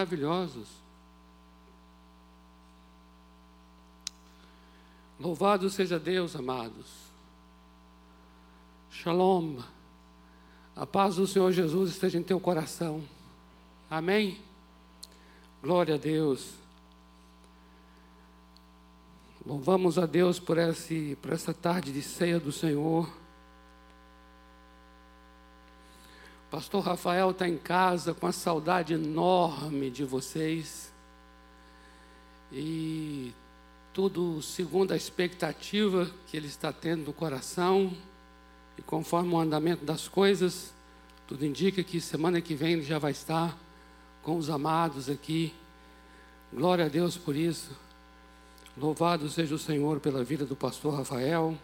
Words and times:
maravilhosos. 0.00 0.68
Louvado 5.18 5.68
seja 5.68 5.98
Deus, 5.98 6.36
amados. 6.36 6.86
Shalom. 8.92 9.58
A 10.76 10.86
paz 10.86 11.16
do 11.16 11.26
Senhor 11.26 11.50
Jesus 11.50 11.90
esteja 11.90 12.16
em 12.16 12.22
teu 12.22 12.38
coração. 12.38 13.02
Amém? 13.90 14.38
Glória 15.60 15.96
a 15.96 15.98
Deus. 15.98 16.52
Louvamos 19.44 19.98
a 19.98 20.06
Deus 20.06 20.38
por, 20.38 20.58
esse, 20.58 21.18
por 21.20 21.32
essa 21.32 21.52
tarde 21.52 21.92
de 21.92 22.02
ceia 22.02 22.38
do 22.38 22.52
Senhor. 22.52 23.10
Pastor 26.50 26.82
Rafael 26.82 27.30
está 27.30 27.46
em 27.46 27.58
casa 27.58 28.14
com 28.14 28.26
a 28.26 28.32
saudade 28.32 28.94
enorme 28.94 29.90
de 29.90 30.02
vocês. 30.02 30.90
E 32.50 33.34
tudo 33.92 34.40
segundo 34.40 34.92
a 34.92 34.96
expectativa 34.96 36.10
que 36.26 36.38
ele 36.38 36.46
está 36.46 36.72
tendo 36.72 37.04
no 37.04 37.12
coração. 37.12 37.92
E 38.78 38.82
conforme 38.82 39.34
o 39.34 39.38
andamento 39.38 39.84
das 39.84 40.08
coisas, 40.08 40.72
tudo 41.26 41.44
indica 41.44 41.84
que 41.84 42.00
semana 42.00 42.40
que 42.40 42.54
vem 42.54 42.72
ele 42.72 42.82
já 42.82 42.98
vai 42.98 43.10
estar 43.10 43.54
com 44.22 44.38
os 44.38 44.48
amados 44.48 45.10
aqui. 45.10 45.52
Glória 46.50 46.86
a 46.86 46.88
Deus 46.88 47.18
por 47.18 47.36
isso. 47.36 47.72
Louvado 48.74 49.28
seja 49.28 49.54
o 49.54 49.58
Senhor 49.58 50.00
pela 50.00 50.24
vida 50.24 50.46
do 50.46 50.56
pastor 50.56 50.94
Rafael, 50.94 51.58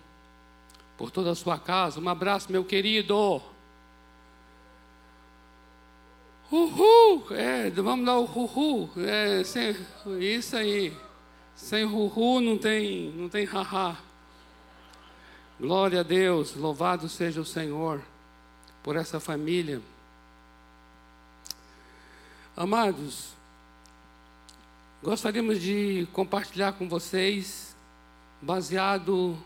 por 0.98 1.10
toda 1.10 1.30
a 1.30 1.35
sua 1.35 1.59
casa. 1.59 1.98
Um 1.98 2.09
abraço, 2.09 2.52
meu 2.52 2.65
querido. 2.65 3.54
Uhul! 6.51 7.27
É, 7.30 7.71
vamos 7.71 8.05
dar 8.05 8.19
o 8.19 8.25
uhul. 8.25 8.91
É, 8.98 9.43
sem, 9.45 9.77
isso 10.21 10.57
aí. 10.57 10.97
Sem 11.57 11.85
uhul 11.85 12.41
não 12.41 12.59
tem, 12.59 13.10
não 13.13 13.29
tem 13.29 13.45
haha. 13.45 13.96
Glória 15.59 16.01
a 16.01 16.02
Deus, 16.02 16.55
louvado 16.55 17.09
seja 17.09 17.41
o 17.41 17.45
Senhor 17.45 18.02
por 18.83 18.96
essa 18.96 19.18
família. 19.18 19.80
Amados, 22.57 23.30
gostaríamos 25.02 25.61
de 25.61 26.07
compartilhar 26.13 26.73
com 26.73 26.88
vocês, 26.88 27.74
baseado 28.40 29.37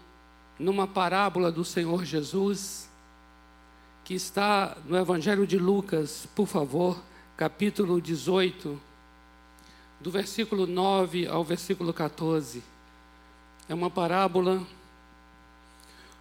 numa 0.59 0.87
parábola 0.87 1.53
do 1.53 1.65
Senhor 1.65 2.05
Jesus 2.05 2.88
que 4.09 4.14
está 4.14 4.75
no 4.87 4.97
Evangelho 4.97 5.47
de 5.47 5.59
Lucas, 5.59 6.27
por 6.34 6.47
favor, 6.47 6.98
capítulo 7.37 8.01
18, 8.01 8.81
do 10.00 10.11
versículo 10.11 10.67
9 10.67 11.27
ao 11.27 11.45
versículo 11.45 11.92
14. 11.92 12.65
É 13.69 13.75
uma 13.75 13.91
parábola 13.91 14.67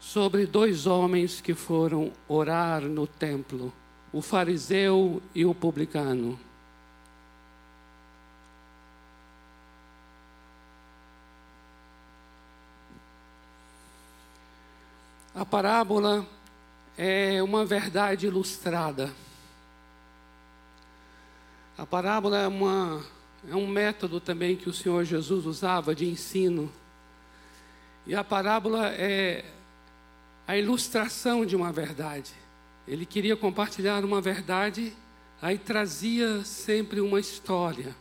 sobre 0.01 0.45
dois 0.45 0.85
homens 0.85 1.39
que 1.39 1.53
foram 1.53 2.11
orar 2.27 2.81
no 2.81 3.07
templo, 3.07 3.71
o 4.11 4.21
fariseu 4.21 5.23
e 5.33 5.45
o 5.45 5.55
publicano. 5.55 6.37
A 15.33 15.45
parábola 15.45 16.27
é 16.97 17.43
uma 17.43 17.63
verdade 17.63 18.25
ilustrada. 18.25 19.13
A 21.77 21.85
parábola 21.85 22.39
é, 22.39 22.47
uma, 22.47 23.05
é 23.47 23.55
um 23.55 23.67
método 23.67 24.19
também 24.19 24.55
que 24.55 24.67
o 24.67 24.73
Senhor 24.73 25.03
Jesus 25.05 25.45
usava 25.45 25.93
de 25.93 26.07
ensino. 26.07 26.71
E 28.07 28.15
a 28.15 28.23
parábola 28.23 28.87
é 28.87 29.45
a 30.47 30.57
ilustração 30.57 31.45
de 31.45 31.55
uma 31.55 31.71
verdade. 31.71 32.33
Ele 32.87 33.05
queria 33.05 33.37
compartilhar 33.37 34.03
uma 34.03 34.19
verdade, 34.19 34.91
aí 35.39 35.57
trazia 35.59 36.43
sempre 36.43 36.99
uma 36.99 37.19
história. 37.19 37.95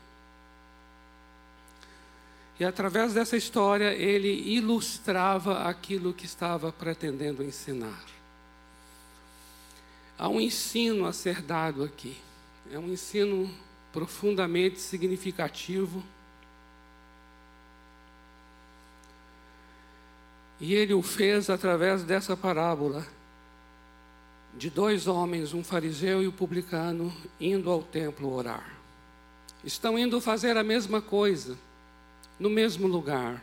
E 2.59 2.65
através 2.65 3.13
dessa 3.13 3.37
história 3.37 3.93
ele 3.93 4.33
ilustrava 4.55 5.65
aquilo 5.65 6.15
que 6.15 6.25
estava 6.25 6.73
pretendendo 6.73 7.43
ensinar. 7.45 8.16
Há 10.19 10.29
um 10.29 10.41
ensino 10.41 11.05
a 11.05 11.13
ser 11.13 11.43
dado 11.43 11.85
aqui. 11.85 12.17
É 12.71 12.79
um 12.79 12.91
ensino 12.91 13.53
profundamente 13.93 14.81
significativo. 14.81 16.03
E 20.59 20.75
ele 20.75 20.95
o 20.95 21.03
fez 21.03 21.51
através 21.51 22.03
dessa 22.03 22.35
parábola 22.35 23.07
de 24.57 24.71
dois 24.71 25.07
homens, 25.07 25.53
um 25.53 25.63
fariseu 25.63 26.23
e 26.23 26.29
um 26.29 26.33
publicano, 26.33 27.15
indo 27.39 27.71
ao 27.71 27.83
templo 27.83 28.33
orar. 28.33 28.75
Estão 29.63 29.99
indo 29.99 30.19
fazer 30.19 30.57
a 30.57 30.65
mesma 30.65 31.03
coisa, 31.03 31.59
no 32.41 32.49
mesmo 32.49 32.87
lugar, 32.87 33.43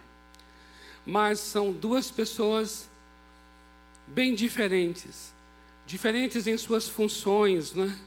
mas 1.05 1.39
são 1.39 1.71
duas 1.71 2.09
pessoas 2.09 2.89
bem 4.07 4.33
diferentes 4.33 5.32
diferentes 5.85 6.47
em 6.47 6.57
suas 6.57 6.87
funções, 6.87 7.73
né? 7.73 7.97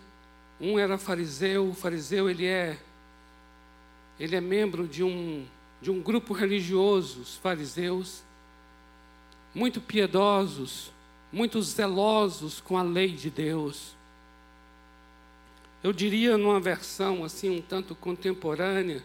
Um 0.60 0.78
era 0.78 0.96
fariseu, 0.96 1.68
o 1.68 1.74
fariseu 1.74 2.30
ele 2.30 2.46
é 2.46 2.78
ele 4.18 4.34
é 4.34 4.40
membro 4.40 4.88
de 4.88 5.02
um 5.02 5.46
de 5.80 5.90
um 5.90 6.00
grupo 6.00 6.32
religioso, 6.32 7.20
os 7.20 7.36
fariseus, 7.36 8.22
muito 9.54 9.78
piedosos, 9.78 10.90
muito 11.30 11.60
zelosos 11.60 12.60
com 12.62 12.78
a 12.78 12.82
lei 12.82 13.12
de 13.12 13.28
Deus. 13.28 13.94
Eu 15.84 15.92
diria 15.92 16.38
numa 16.38 16.58
versão 16.58 17.22
assim 17.22 17.50
um 17.50 17.60
tanto 17.60 17.94
contemporânea, 17.94 19.04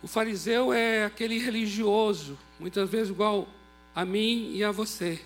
o 0.00 0.06
fariseu 0.06 0.72
é 0.72 1.04
aquele 1.04 1.38
religioso, 1.38 2.38
muitas 2.58 2.88
vezes 2.88 3.10
igual 3.10 3.48
a 3.94 4.04
mim 4.04 4.52
e 4.54 4.64
a 4.64 4.70
você 4.70 5.20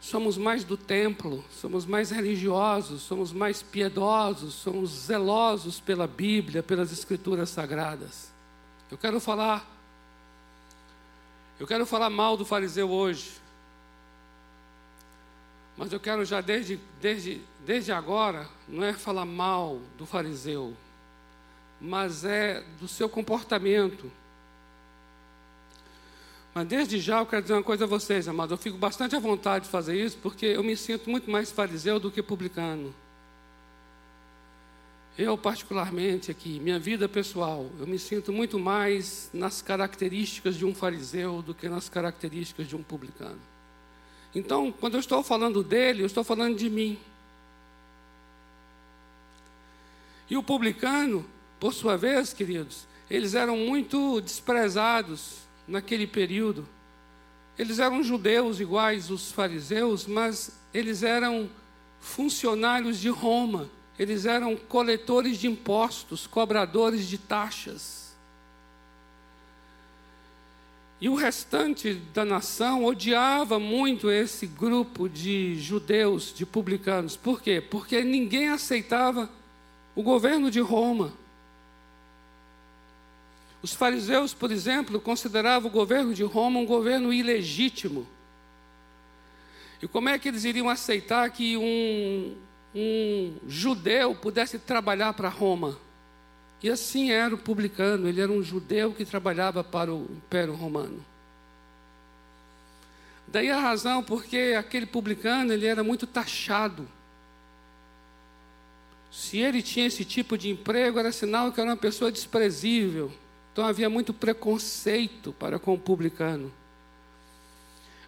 somos 0.00 0.36
mais 0.36 0.64
do 0.64 0.76
templo, 0.76 1.44
somos 1.50 1.86
mais 1.86 2.10
religiosos, 2.10 3.02
somos 3.02 3.32
mais 3.32 3.62
piedosos, 3.62 4.54
somos 4.54 4.90
zelosos 4.90 5.80
pela 5.80 6.06
Bíblia, 6.06 6.62
pelas 6.62 6.92
Escrituras 6.92 7.50
Sagradas. 7.50 8.30
Eu 8.90 8.98
quero 8.98 9.18
falar, 9.18 9.66
eu 11.58 11.66
quero 11.66 11.86
falar 11.86 12.10
mal 12.10 12.36
do 12.36 12.44
fariseu 12.44 12.90
hoje, 12.90 13.32
mas 15.76 15.92
eu 15.92 16.00
quero 16.00 16.24
já 16.24 16.40
desde, 16.40 16.78
desde, 17.00 17.40
desde 17.64 17.92
agora, 17.92 18.48
não 18.68 18.84
é 18.84 18.92
falar 18.92 19.24
mal 19.24 19.80
do 19.98 20.06
fariseu, 20.06 20.74
mas 21.80 22.24
é 22.24 22.62
do 22.80 22.88
seu 22.88 23.08
comportamento 23.08 24.10
mas 26.56 26.66
desde 26.66 26.98
já 26.98 27.18
eu 27.18 27.26
quero 27.26 27.42
dizer 27.42 27.52
uma 27.52 27.62
coisa 27.62 27.84
a 27.84 27.86
vocês, 27.86 28.26
amados. 28.26 28.50
Eu 28.50 28.56
fico 28.56 28.78
bastante 28.78 29.14
à 29.14 29.18
vontade 29.18 29.66
de 29.66 29.70
fazer 29.70 30.02
isso, 30.02 30.16
porque 30.22 30.46
eu 30.46 30.64
me 30.64 30.74
sinto 30.74 31.10
muito 31.10 31.30
mais 31.30 31.52
fariseu 31.52 32.00
do 32.00 32.10
que 32.10 32.22
publicano. 32.22 32.94
Eu, 35.18 35.36
particularmente, 35.36 36.30
aqui, 36.30 36.58
minha 36.58 36.78
vida 36.78 37.06
pessoal, 37.10 37.66
eu 37.78 37.86
me 37.86 37.98
sinto 37.98 38.32
muito 38.32 38.58
mais 38.58 39.28
nas 39.34 39.60
características 39.60 40.56
de 40.56 40.64
um 40.64 40.74
fariseu 40.74 41.42
do 41.42 41.54
que 41.54 41.68
nas 41.68 41.90
características 41.90 42.66
de 42.66 42.74
um 42.74 42.82
publicano. 42.82 43.38
Então, 44.34 44.72
quando 44.72 44.94
eu 44.94 45.00
estou 45.00 45.22
falando 45.22 45.62
dele, 45.62 46.04
eu 46.04 46.06
estou 46.06 46.24
falando 46.24 46.56
de 46.56 46.70
mim. 46.70 46.98
E 50.30 50.38
o 50.38 50.42
publicano, 50.42 51.22
por 51.60 51.74
sua 51.74 51.98
vez, 51.98 52.32
queridos, 52.32 52.86
eles 53.10 53.34
eram 53.34 53.58
muito 53.58 54.22
desprezados 54.22 55.44
naquele 55.66 56.06
período. 56.06 56.66
Eles 57.58 57.78
eram 57.78 58.02
judeus 58.02 58.60
iguais 58.60 59.10
os 59.10 59.32
fariseus, 59.32 60.06
mas 60.06 60.58
eles 60.72 61.02
eram 61.02 61.48
funcionários 62.00 62.98
de 63.00 63.08
Roma, 63.08 63.70
eles 63.98 64.26
eram 64.26 64.56
coletores 64.56 65.38
de 65.38 65.46
impostos, 65.46 66.26
cobradores 66.26 67.08
de 67.08 67.18
taxas. 67.18 68.06
E 70.98 71.08
o 71.08 71.14
restante 71.14 71.94
da 72.14 72.24
nação 72.24 72.84
odiava 72.84 73.58
muito 73.58 74.10
esse 74.10 74.46
grupo 74.46 75.08
de 75.08 75.56
judeus, 75.60 76.32
de 76.34 76.46
publicanos. 76.46 77.16
Por 77.16 77.42
quê? 77.42 77.60
Porque 77.60 78.02
ninguém 78.02 78.48
aceitava 78.48 79.28
o 79.94 80.02
governo 80.02 80.50
de 80.50 80.60
Roma. 80.60 81.12
Os 83.66 83.74
fariseus, 83.74 84.32
por 84.32 84.52
exemplo, 84.52 85.00
consideravam 85.00 85.68
o 85.68 85.72
governo 85.72 86.14
de 86.14 86.22
Roma 86.22 86.60
um 86.60 86.64
governo 86.64 87.12
ilegítimo. 87.12 88.06
E 89.82 89.88
como 89.88 90.08
é 90.08 90.16
que 90.20 90.28
eles 90.28 90.44
iriam 90.44 90.68
aceitar 90.68 91.28
que 91.30 91.56
um, 91.56 92.36
um 92.72 93.34
judeu 93.48 94.14
pudesse 94.14 94.56
trabalhar 94.56 95.14
para 95.14 95.28
Roma. 95.28 95.76
E 96.62 96.70
assim 96.70 97.10
era 97.10 97.34
o 97.34 97.38
publicano, 97.38 98.06
ele 98.06 98.20
era 98.20 98.30
um 98.30 98.40
judeu 98.40 98.92
que 98.92 99.04
trabalhava 99.04 99.64
para 99.64 99.92
o 99.92 100.04
Império 100.12 100.54
Romano. 100.54 101.04
Daí 103.26 103.50
a 103.50 103.58
razão 103.58 104.00
porque 104.00 104.54
aquele 104.56 104.86
publicano 104.86 105.52
ele 105.52 105.66
era 105.66 105.82
muito 105.82 106.06
taxado. 106.06 106.86
Se 109.10 109.38
ele 109.38 109.60
tinha 109.60 109.86
esse 109.86 110.04
tipo 110.04 110.38
de 110.38 110.50
emprego, 110.50 111.00
era 111.00 111.10
sinal 111.10 111.50
que 111.50 111.60
era 111.60 111.70
uma 111.70 111.76
pessoa 111.76 112.12
desprezível. 112.12 113.12
Então 113.56 113.64
havia 113.64 113.88
muito 113.88 114.12
preconceito 114.12 115.32
para 115.32 115.58
com 115.58 115.72
o 115.72 115.78
publicano. 115.78 116.52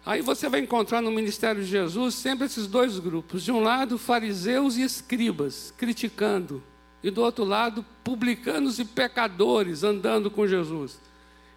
Aí 0.05 0.21
você 0.21 0.47
vai 0.47 0.59
encontrar 0.59 1.01
no 1.01 1.09
ministério 1.09 1.63
de 1.63 1.67
Jesus 1.67 2.13
sempre 2.13 2.45
esses 2.45 2.67
dois 2.67 2.99
grupos. 2.99 3.41
De 3.41 3.51
um 3.51 3.59
lado, 3.59 3.97
fariseus 3.97 4.77
e 4.77 4.83
escribas, 4.83 5.73
criticando. 5.75 6.61
E 7.01 7.09
do 7.09 7.23
outro 7.23 7.45
lado, 7.45 7.83
publicanos 8.03 8.77
e 8.77 8.85
pecadores 8.85 9.83
andando 9.83 10.29
com 10.29 10.47
Jesus. 10.47 10.99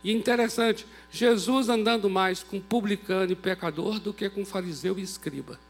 E 0.02 0.10
interessante, 0.10 0.86
Jesus 1.10 1.68
andando 1.68 2.08
mais 2.08 2.42
com 2.42 2.58
publicano 2.58 3.32
e 3.32 3.36
pecador 3.36 4.00
do 4.00 4.14
que 4.14 4.30
com 4.30 4.42
fariseu 4.42 4.98
e 4.98 5.02
escriba. 5.02 5.60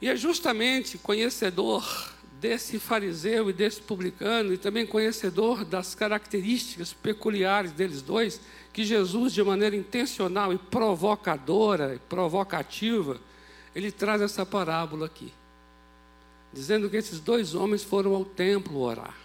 E 0.00 0.08
é 0.08 0.16
justamente 0.16 0.96
conhecedor 0.96 2.18
desse 2.40 2.78
fariseu 2.78 3.50
e 3.50 3.52
desse 3.52 3.82
publicano, 3.82 4.54
e 4.54 4.58
também 4.58 4.86
conhecedor 4.86 5.64
das 5.64 5.94
características 5.94 6.92
peculiares 6.92 7.70
deles 7.72 8.00
dois, 8.00 8.40
que 8.72 8.82
Jesus, 8.82 9.34
de 9.34 9.42
maneira 9.42 9.76
intencional 9.76 10.52
e 10.52 10.58
provocadora 10.58 11.94
e 11.94 11.98
provocativa, 11.98 13.20
ele 13.74 13.92
traz 13.92 14.22
essa 14.22 14.46
parábola 14.46 15.06
aqui, 15.06 15.32
dizendo 16.52 16.88
que 16.88 16.96
esses 16.96 17.20
dois 17.20 17.54
homens 17.54 17.84
foram 17.84 18.14
ao 18.14 18.24
templo 18.24 18.80
orar. 18.80 19.16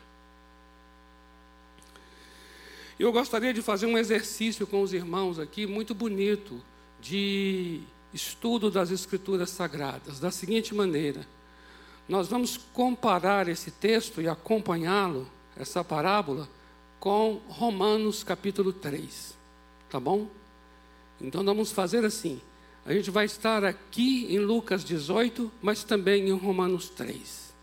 Eu 2.99 3.11
gostaria 3.11 3.53
de 3.53 3.61
fazer 3.61 3.85
um 3.85 3.97
exercício 3.97 4.67
com 4.67 4.81
os 4.81 4.93
irmãos 4.93 5.39
aqui, 5.39 5.65
muito 5.65 5.93
bonito, 5.93 6.61
de 7.01 7.81
estudo 8.13 8.71
das 8.71 8.89
Escrituras 8.89 9.49
Sagradas, 9.49 10.19
da 10.19 10.31
seguinte 10.31 10.73
maneira: 10.73 11.25
nós 12.07 12.27
vamos 12.27 12.57
comparar 12.71 13.47
esse 13.47 13.71
texto 13.71 14.21
e 14.21 14.27
acompanhá-lo, 14.27 15.27
essa 15.57 15.83
parábola, 15.83 16.47
com 16.99 17.41
Romanos 17.47 18.23
capítulo 18.23 18.71
3. 18.71 19.35
Tá 19.89 19.99
bom? 19.99 20.27
Então 21.19 21.43
vamos 21.43 21.71
fazer 21.71 22.05
assim. 22.05 22.39
A 22.85 22.93
gente 22.93 23.09
vai 23.09 23.25
estar 23.25 23.63
aqui 23.63 24.27
em 24.29 24.37
Lucas 24.37 24.83
18, 24.83 25.51
mas 25.61 25.83
também 25.83 26.29
em 26.29 26.31
Romanos 26.31 26.89
3. 26.89 27.53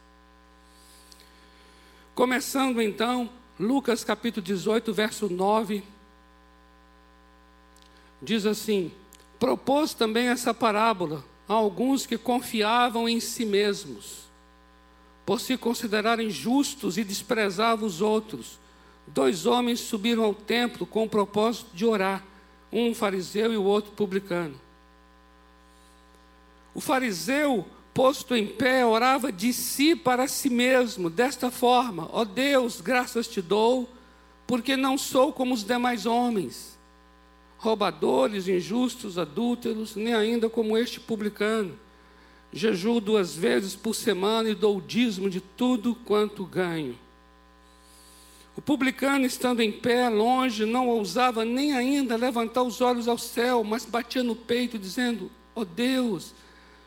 Começando 2.15 2.83
então, 2.83 3.31
Lucas 3.59 4.03
capítulo 4.03 4.45
18, 4.45 4.93
verso 4.93 5.29
9. 5.29 5.85
Diz 8.21 8.45
assim: 8.45 8.91
Propôs 9.39 9.95
também 9.95 10.27
essa 10.27 10.53
parábola 10.53 11.25
a 11.49 11.53
alguns 11.53 12.07
que 12.07 12.19
confiavam 12.19 13.09
em 13.09 13.21
si 13.21 13.45
mesmos 13.45 14.22
por 15.25 15.41
se 15.41 15.57
considerarem 15.57 16.31
justos 16.31 16.99
e 16.99 17.05
desprezavam 17.05 17.87
os 17.87 18.01
outros. 18.01 18.59
Dois 19.07 19.47
homens 19.47 19.81
subiram 19.81 20.25
ao 20.25 20.35
templo 20.35 20.87
com 20.87 21.05
o 21.05 21.09
propósito 21.09 21.69
de 21.75 21.85
orar, 21.85 22.25
um 22.73 22.95
fariseu 22.95 23.53
e 23.53 23.57
o 23.57 23.63
outro 23.63 23.93
publicano. 23.93 24.55
O 26.75 26.81
fariseu, 26.81 27.67
posto 27.93 28.35
em 28.35 28.47
pé, 28.47 28.85
orava 28.85 29.31
de 29.31 29.53
si 29.53 29.95
para 29.95 30.27
si 30.27 30.49
mesmo, 30.49 31.11
desta 31.11 31.51
forma: 31.51 32.09
Ó 32.13 32.23
oh 32.23 32.25
Deus, 32.25 32.81
graças 32.81 33.29
te 33.29 33.43
dou, 33.43 33.89
porque 34.47 34.77
não 34.77 34.97
sou 34.97 35.33
como 35.33 35.53
os 35.55 35.63
demais 35.63 36.07
homens, 36.07 36.79
roubadores, 37.59 38.49
injustos, 38.49 39.19
adúlteros, 39.19 39.95
nem 39.95 40.15
ainda 40.15 40.49
como 40.49 40.79
este 40.79 40.99
publicano 40.99 41.79
jejuo 42.53 43.01
duas 43.01 43.35
vezes 43.35 43.75
por 43.75 43.95
semana 43.95 44.51
e 44.51 44.55
dou 44.55 44.77
o 44.77 44.83
dízimo 44.83 45.31
de 45.31 45.41
tudo 45.41 45.95
quanto 45.95 46.45
ganho. 46.45 46.99
O 48.55 48.61
publicano, 48.61 49.25
estando 49.25 49.61
em 49.61 49.73
pé, 49.73 50.11
longe, 50.11 50.67
não 50.67 50.89
ousava 50.89 51.45
nem 51.45 51.73
ainda 51.73 52.17
levantar 52.17 52.63
os 52.63 52.83
olhos 52.83 53.09
ao 53.09 53.17
céu, 53.17 53.65
mas 53.65 53.87
batia 53.87 54.23
no 54.23 54.37
peito, 54.37 54.79
dizendo: 54.79 55.31
Ó 55.55 55.63
oh 55.63 55.65
Deus, 55.65 56.35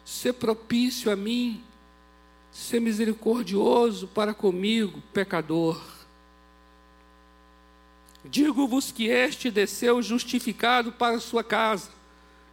se 0.05 0.31
propício 0.31 1.11
a 1.11 1.15
mim, 1.15 1.63
se 2.51 2.79
misericordioso 2.79 4.07
para 4.07 4.33
comigo, 4.33 5.01
pecador. 5.11 5.81
Digo-vos 8.23 8.91
que 8.91 9.07
este 9.07 9.49
desceu 9.49 10.01
justificado 10.01 10.91
para 10.91 11.19
sua 11.19 11.43
casa, 11.43 11.89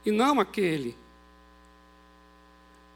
e 0.04 0.10
não 0.10 0.40
aquele 0.40 0.96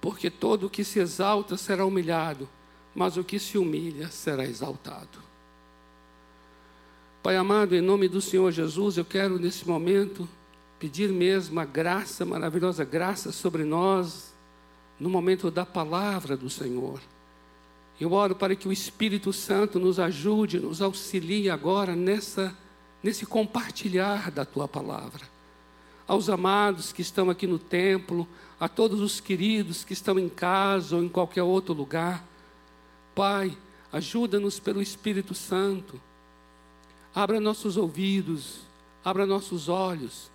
porque 0.06 0.30
todo 0.30 0.68
o 0.68 0.70
que 0.70 0.84
se 0.84 1.00
exalta 1.00 1.56
será 1.56 1.84
humilhado, 1.84 2.48
mas 2.94 3.16
o 3.16 3.24
que 3.24 3.40
se 3.40 3.58
humilha 3.58 4.08
será 4.08 4.44
exaltado. 4.44 5.18
Pai 7.24 7.34
amado, 7.34 7.74
em 7.74 7.80
nome 7.80 8.06
do 8.06 8.20
Senhor 8.20 8.52
Jesus, 8.52 8.96
eu 8.96 9.04
quero 9.04 9.36
nesse 9.36 9.66
momento 9.66 10.28
pedir 10.78 11.10
mesmo 11.10 11.58
a 11.58 11.64
graça, 11.64 12.24
maravilhosa 12.24 12.84
graça 12.84 13.32
sobre 13.32 13.64
nós, 13.64 14.32
no 15.00 15.10
momento 15.10 15.50
da 15.50 15.66
palavra 15.66 16.36
do 16.36 16.48
Senhor. 16.48 17.00
Eu 18.00 18.12
oro 18.12 18.36
para 18.36 18.54
que 18.54 18.68
o 18.68 18.72
Espírito 18.72 19.32
Santo 19.32 19.80
nos 19.80 19.98
ajude, 19.98 20.60
nos 20.60 20.80
auxilie 20.80 21.50
agora 21.50 21.96
nessa, 21.96 22.56
nesse 23.02 23.26
compartilhar 23.26 24.30
da 24.30 24.44
tua 24.44 24.68
palavra 24.68 25.35
aos 26.06 26.28
amados 26.28 26.92
que 26.92 27.02
estão 27.02 27.28
aqui 27.30 27.46
no 27.46 27.58
templo, 27.58 28.26
a 28.58 28.68
todos 28.68 29.00
os 29.00 29.20
queridos 29.20 29.84
que 29.84 29.92
estão 29.92 30.18
em 30.18 30.28
casa 30.28 30.96
ou 30.96 31.02
em 31.02 31.08
qualquer 31.08 31.42
outro 31.42 31.74
lugar. 31.74 32.24
Pai, 33.14 33.56
ajuda-nos 33.92 34.60
pelo 34.60 34.80
Espírito 34.80 35.34
Santo. 35.34 36.00
Abra 37.14 37.40
nossos 37.40 37.76
ouvidos, 37.76 38.60
abra 39.04 39.26
nossos 39.26 39.68
olhos, 39.68 40.30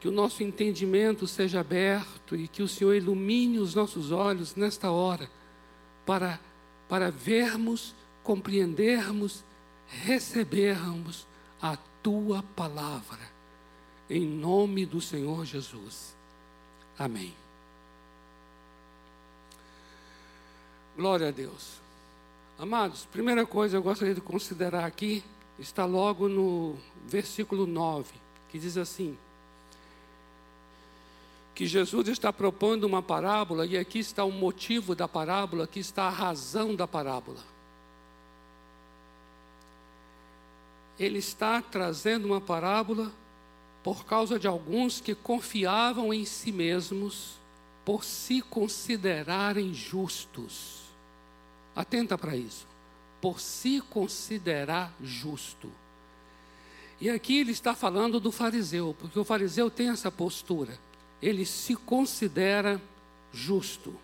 que 0.00 0.08
o 0.08 0.12
nosso 0.12 0.42
entendimento 0.42 1.26
seja 1.26 1.60
aberto 1.60 2.34
e 2.34 2.48
que 2.48 2.62
o 2.62 2.68
Senhor 2.68 2.94
ilumine 2.94 3.58
os 3.58 3.74
nossos 3.74 4.10
olhos 4.10 4.56
nesta 4.56 4.90
hora, 4.90 5.30
para, 6.04 6.40
para 6.88 7.10
vermos, 7.10 7.94
compreendermos, 8.22 9.44
recebermos 9.86 11.26
a 11.60 11.76
tua 12.02 12.42
palavra 12.56 13.39
em 14.10 14.26
nome 14.26 14.84
do 14.84 15.00
Senhor 15.00 15.44
Jesus. 15.44 16.14
Amém. 16.98 17.32
Glória 20.96 21.28
a 21.28 21.30
Deus. 21.30 21.80
Amados, 22.58 23.06
primeira 23.06 23.46
coisa 23.46 23.76
eu 23.76 23.82
gostaria 23.82 24.14
de 24.14 24.20
considerar 24.20 24.84
aqui, 24.84 25.24
está 25.58 25.84
logo 25.86 26.28
no 26.28 26.76
versículo 27.06 27.66
9, 27.66 28.12
que 28.50 28.58
diz 28.58 28.76
assim: 28.76 29.16
que 31.54 31.66
Jesus 31.66 32.08
está 32.08 32.32
propondo 32.32 32.84
uma 32.84 33.02
parábola, 33.02 33.64
e 33.64 33.78
aqui 33.78 34.00
está 34.00 34.24
o 34.24 34.32
motivo 34.32 34.94
da 34.94 35.06
parábola, 35.06 35.64
aqui 35.64 35.78
está 35.78 36.04
a 36.04 36.10
razão 36.10 36.74
da 36.74 36.86
parábola. 36.86 37.40
Ele 40.98 41.18
está 41.18 41.62
trazendo 41.62 42.26
uma 42.26 42.40
parábola 42.42 43.10
por 43.82 44.04
causa 44.04 44.38
de 44.38 44.46
alguns 44.46 45.00
que 45.00 45.14
confiavam 45.14 46.12
em 46.12 46.24
si 46.24 46.52
mesmos 46.52 47.38
por 47.84 48.04
se 48.04 48.42
considerarem 48.42 49.72
justos. 49.72 50.80
Atenta 51.74 52.18
para 52.18 52.36
isso. 52.36 52.66
Por 53.20 53.40
se 53.40 53.80
considerar 53.80 54.94
justo. 55.02 55.70
E 57.00 57.08
aqui 57.08 57.38
ele 57.38 57.52
está 57.52 57.74
falando 57.74 58.20
do 58.20 58.30
fariseu, 58.30 58.94
porque 58.98 59.18
o 59.18 59.24
fariseu 59.24 59.70
tem 59.70 59.88
essa 59.88 60.10
postura. 60.10 60.78
Ele 61.22 61.46
se 61.46 61.74
considera 61.74 62.80
justo. 63.32 63.94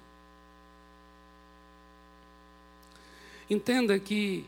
Entenda 3.49 3.99
que 3.99 4.47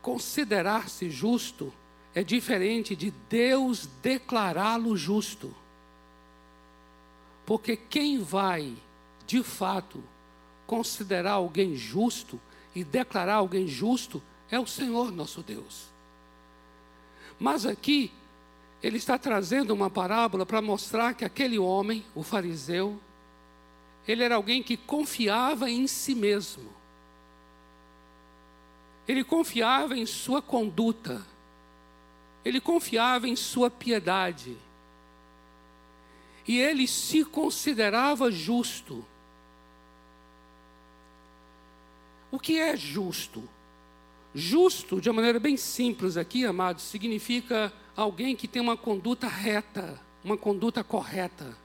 considerar-se 0.00 1.10
justo 1.10 1.72
é 2.14 2.22
diferente 2.22 2.94
de 2.94 3.10
Deus 3.28 3.88
declará-lo 4.02 4.96
justo. 4.96 5.54
Porque 7.44 7.76
quem 7.76 8.18
vai, 8.18 8.74
de 9.26 9.42
fato, 9.42 10.02
considerar 10.66 11.32
alguém 11.32 11.76
justo 11.76 12.40
e 12.74 12.84
declarar 12.84 13.34
alguém 13.34 13.66
justo 13.66 14.22
é 14.50 14.58
o 14.58 14.66
Senhor 14.66 15.10
nosso 15.10 15.42
Deus. 15.42 15.86
Mas 17.38 17.66
aqui, 17.66 18.12
ele 18.82 18.96
está 18.96 19.18
trazendo 19.18 19.72
uma 19.72 19.90
parábola 19.90 20.46
para 20.46 20.62
mostrar 20.62 21.14
que 21.14 21.24
aquele 21.24 21.58
homem, 21.58 22.04
o 22.14 22.22
fariseu, 22.22 23.00
ele 24.06 24.22
era 24.22 24.36
alguém 24.36 24.62
que 24.62 24.76
confiava 24.76 25.70
em 25.70 25.86
si 25.86 26.14
mesmo. 26.14 26.70
Ele 29.08 29.24
confiava 29.24 29.96
em 29.96 30.06
sua 30.06 30.40
conduta. 30.40 31.24
Ele 32.44 32.60
confiava 32.60 33.28
em 33.28 33.34
sua 33.34 33.70
piedade. 33.70 34.56
E 36.46 36.58
ele 36.58 36.86
se 36.86 37.24
considerava 37.24 38.30
justo. 38.30 39.04
O 42.30 42.38
que 42.38 42.58
é 42.58 42.76
justo? 42.76 43.48
Justo, 44.34 45.00
de 45.00 45.08
uma 45.08 45.16
maneira 45.16 45.38
bem 45.38 45.56
simples 45.56 46.16
aqui, 46.16 46.44
amados, 46.44 46.82
significa 46.82 47.72
alguém 47.96 48.34
que 48.34 48.48
tem 48.48 48.60
uma 48.60 48.76
conduta 48.76 49.28
reta, 49.28 50.00
uma 50.24 50.36
conduta 50.36 50.82
correta. 50.82 51.56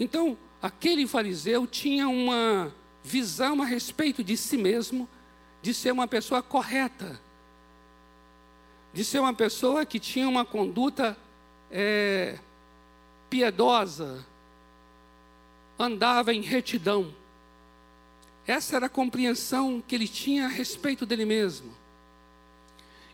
Então, 0.00 0.36
aquele 0.60 1.06
fariseu 1.06 1.66
tinha 1.66 2.08
uma 2.08 2.74
visão 3.04 3.62
a 3.62 3.66
respeito 3.66 4.24
de 4.24 4.36
si 4.36 4.56
mesmo, 4.56 5.08
de 5.62 5.74
ser 5.74 5.92
uma 5.92 6.08
pessoa 6.08 6.42
correta, 6.42 7.20
de 8.96 9.04
ser 9.04 9.18
uma 9.18 9.34
pessoa 9.34 9.84
que 9.84 10.00
tinha 10.00 10.26
uma 10.26 10.42
conduta 10.42 11.14
é, 11.70 12.38
piedosa, 13.28 14.24
andava 15.78 16.32
em 16.32 16.40
retidão. 16.40 17.14
Essa 18.46 18.76
era 18.76 18.86
a 18.86 18.88
compreensão 18.88 19.84
que 19.86 19.94
ele 19.94 20.08
tinha 20.08 20.46
a 20.46 20.48
respeito 20.48 21.04
dele 21.04 21.26
mesmo. 21.26 21.74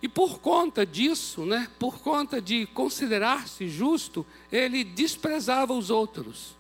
E 0.01 0.09
por 0.09 0.39
conta 0.39 0.87
disso, 0.87 1.45
né, 1.45 1.69
por 1.81 1.99
conta 1.99 2.41
de 2.41 2.65
considerar-se 2.67 3.69
justo, 3.69 4.25
ele 4.53 4.85
desprezava 4.85 5.73
os 5.73 5.91
outros. 5.91 6.55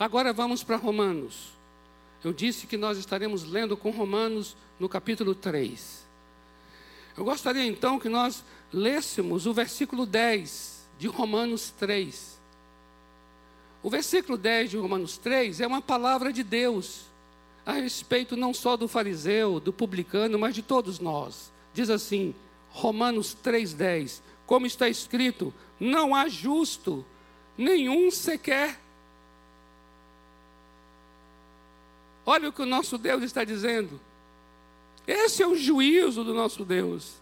Agora 0.00 0.32
vamos 0.32 0.64
para 0.64 0.74
Romanos. 0.74 1.50
Eu 2.24 2.32
disse 2.32 2.66
que 2.66 2.76
nós 2.76 2.98
estaremos 2.98 3.44
lendo 3.44 3.76
com 3.76 3.90
Romanos 3.90 4.56
no 4.82 4.88
capítulo 4.88 5.32
3. 5.32 6.04
Eu 7.16 7.24
gostaria 7.24 7.64
então 7.64 8.00
que 8.00 8.08
nós 8.08 8.42
lêssemos 8.72 9.46
o 9.46 9.54
versículo 9.54 10.04
10 10.04 10.88
de 10.98 11.06
Romanos 11.06 11.70
3. 11.78 12.36
O 13.80 13.88
versículo 13.88 14.36
10 14.36 14.72
de 14.72 14.76
Romanos 14.76 15.16
3 15.18 15.60
é 15.60 15.66
uma 15.68 15.80
palavra 15.80 16.32
de 16.32 16.42
Deus 16.42 17.02
a 17.64 17.74
respeito 17.74 18.36
não 18.36 18.52
só 18.52 18.76
do 18.76 18.88
fariseu, 18.88 19.60
do 19.60 19.72
publicano, 19.72 20.36
mas 20.36 20.52
de 20.52 20.62
todos 20.62 20.98
nós. 20.98 21.52
Diz 21.72 21.88
assim, 21.88 22.34
Romanos 22.70 23.36
3,10: 23.36 24.20
Como 24.44 24.66
está 24.66 24.88
escrito, 24.88 25.54
não 25.78 26.12
há 26.12 26.28
justo, 26.28 27.06
nenhum 27.56 28.10
sequer. 28.10 28.80
Olha 32.26 32.48
o 32.48 32.52
que 32.52 32.62
o 32.62 32.66
nosso 32.66 32.98
Deus 32.98 33.22
está 33.22 33.44
dizendo. 33.44 34.00
Esse 35.06 35.42
é 35.42 35.46
o 35.46 35.56
juízo 35.56 36.22
do 36.22 36.32
nosso 36.32 36.64
Deus. 36.64 37.20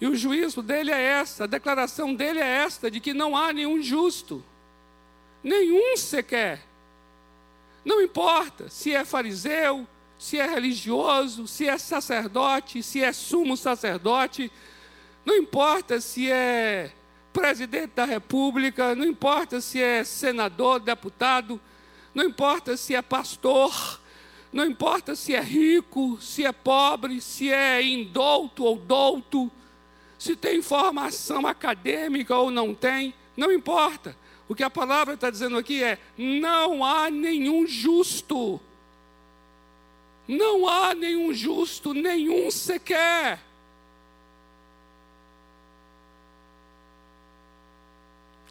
E 0.00 0.06
o 0.06 0.14
juízo 0.14 0.60
dele 0.60 0.90
é 0.90 1.00
essa, 1.00 1.44
a 1.44 1.46
declaração 1.46 2.14
dele 2.14 2.40
é 2.40 2.46
esta, 2.46 2.90
de 2.90 3.00
que 3.00 3.14
não 3.14 3.36
há 3.36 3.52
nenhum 3.52 3.82
justo. 3.82 4.44
Nenhum 5.42 5.96
sequer. 5.96 6.62
Não 7.84 8.00
importa 8.00 8.68
se 8.68 8.94
é 8.94 9.04
fariseu, 9.04 9.86
se 10.18 10.38
é 10.38 10.46
religioso, 10.46 11.46
se 11.46 11.66
é 11.66 11.76
sacerdote, 11.76 12.82
se 12.82 13.02
é 13.02 13.12
sumo 13.12 13.56
sacerdote, 13.56 14.50
não 15.24 15.36
importa 15.36 16.00
se 16.00 16.30
é 16.30 16.92
presidente 17.32 17.92
da 17.96 18.04
república, 18.04 18.94
não 18.94 19.04
importa 19.04 19.60
se 19.60 19.82
é 19.82 20.04
senador, 20.04 20.80
deputado, 20.80 21.60
não 22.14 22.24
importa 22.24 22.76
se 22.76 22.94
é 22.94 23.02
pastor, 23.02 24.00
não 24.54 24.64
importa 24.64 25.16
se 25.16 25.34
é 25.34 25.40
rico, 25.40 26.16
se 26.20 26.44
é 26.46 26.52
pobre, 26.52 27.20
se 27.20 27.50
é 27.50 27.82
indouto 27.82 28.62
ou 28.62 28.76
douto, 28.76 29.50
se 30.16 30.36
tem 30.36 30.62
formação 30.62 31.44
acadêmica 31.44 32.36
ou 32.36 32.52
não 32.52 32.72
tem, 32.72 33.12
não 33.36 33.52
importa. 33.52 34.16
O 34.48 34.54
que 34.54 34.62
a 34.62 34.70
palavra 34.70 35.14
está 35.14 35.28
dizendo 35.28 35.58
aqui 35.58 35.82
é: 35.82 35.98
não 36.16 36.84
há 36.84 37.10
nenhum 37.10 37.66
justo. 37.66 38.60
Não 40.28 40.68
há 40.68 40.94
nenhum 40.94 41.34
justo, 41.34 41.92
nenhum 41.92 42.48
sequer. 42.48 43.40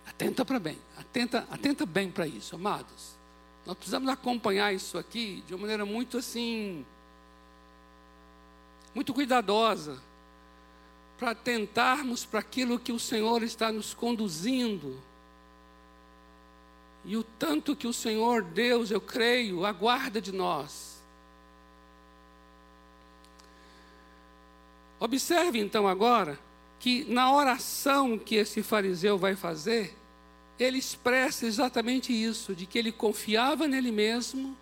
Atenta 0.05 0.43
para 0.43 0.59
bem, 0.59 0.77
atenta, 0.97 1.47
atenta 1.49 1.85
bem 1.85 2.11
para 2.11 2.27
isso, 2.27 2.55
amados. 2.55 3.12
Nós 3.65 3.75
precisamos 3.75 4.09
acompanhar 4.09 4.73
isso 4.73 4.97
aqui 4.97 5.43
de 5.47 5.53
uma 5.53 5.61
maneira 5.61 5.85
muito 5.85 6.17
assim, 6.17 6.85
muito 8.93 9.13
cuidadosa, 9.13 10.01
para 11.17 11.33
tentarmos 11.33 12.25
para 12.25 12.39
aquilo 12.39 12.77
que 12.79 12.91
o 12.91 12.99
Senhor 12.99 13.43
está 13.43 13.71
nos 13.71 13.93
conduzindo 13.93 15.01
e 17.05 17.17
o 17.17 17.23
tanto 17.23 17.75
que 17.75 17.87
o 17.87 17.93
Senhor 17.93 18.43
Deus, 18.43 18.89
eu 18.89 19.01
creio, 19.01 19.65
aguarda 19.65 20.21
de 20.21 20.31
nós. 20.31 21.01
Observe 24.99 25.59
então 25.59 25.85
agora 25.85 26.39
que 26.79 27.03
na 27.05 27.33
oração 27.33 28.17
que 28.17 28.35
esse 28.35 28.63
fariseu 28.63 29.17
vai 29.17 29.35
fazer, 29.35 29.97
ele 30.63 30.77
expressa 30.77 31.45
exatamente 31.45 32.11
isso, 32.13 32.55
de 32.55 32.65
que 32.65 32.77
ele 32.77 32.91
confiava 32.91 33.67
nele 33.67 33.91
mesmo, 33.91 34.55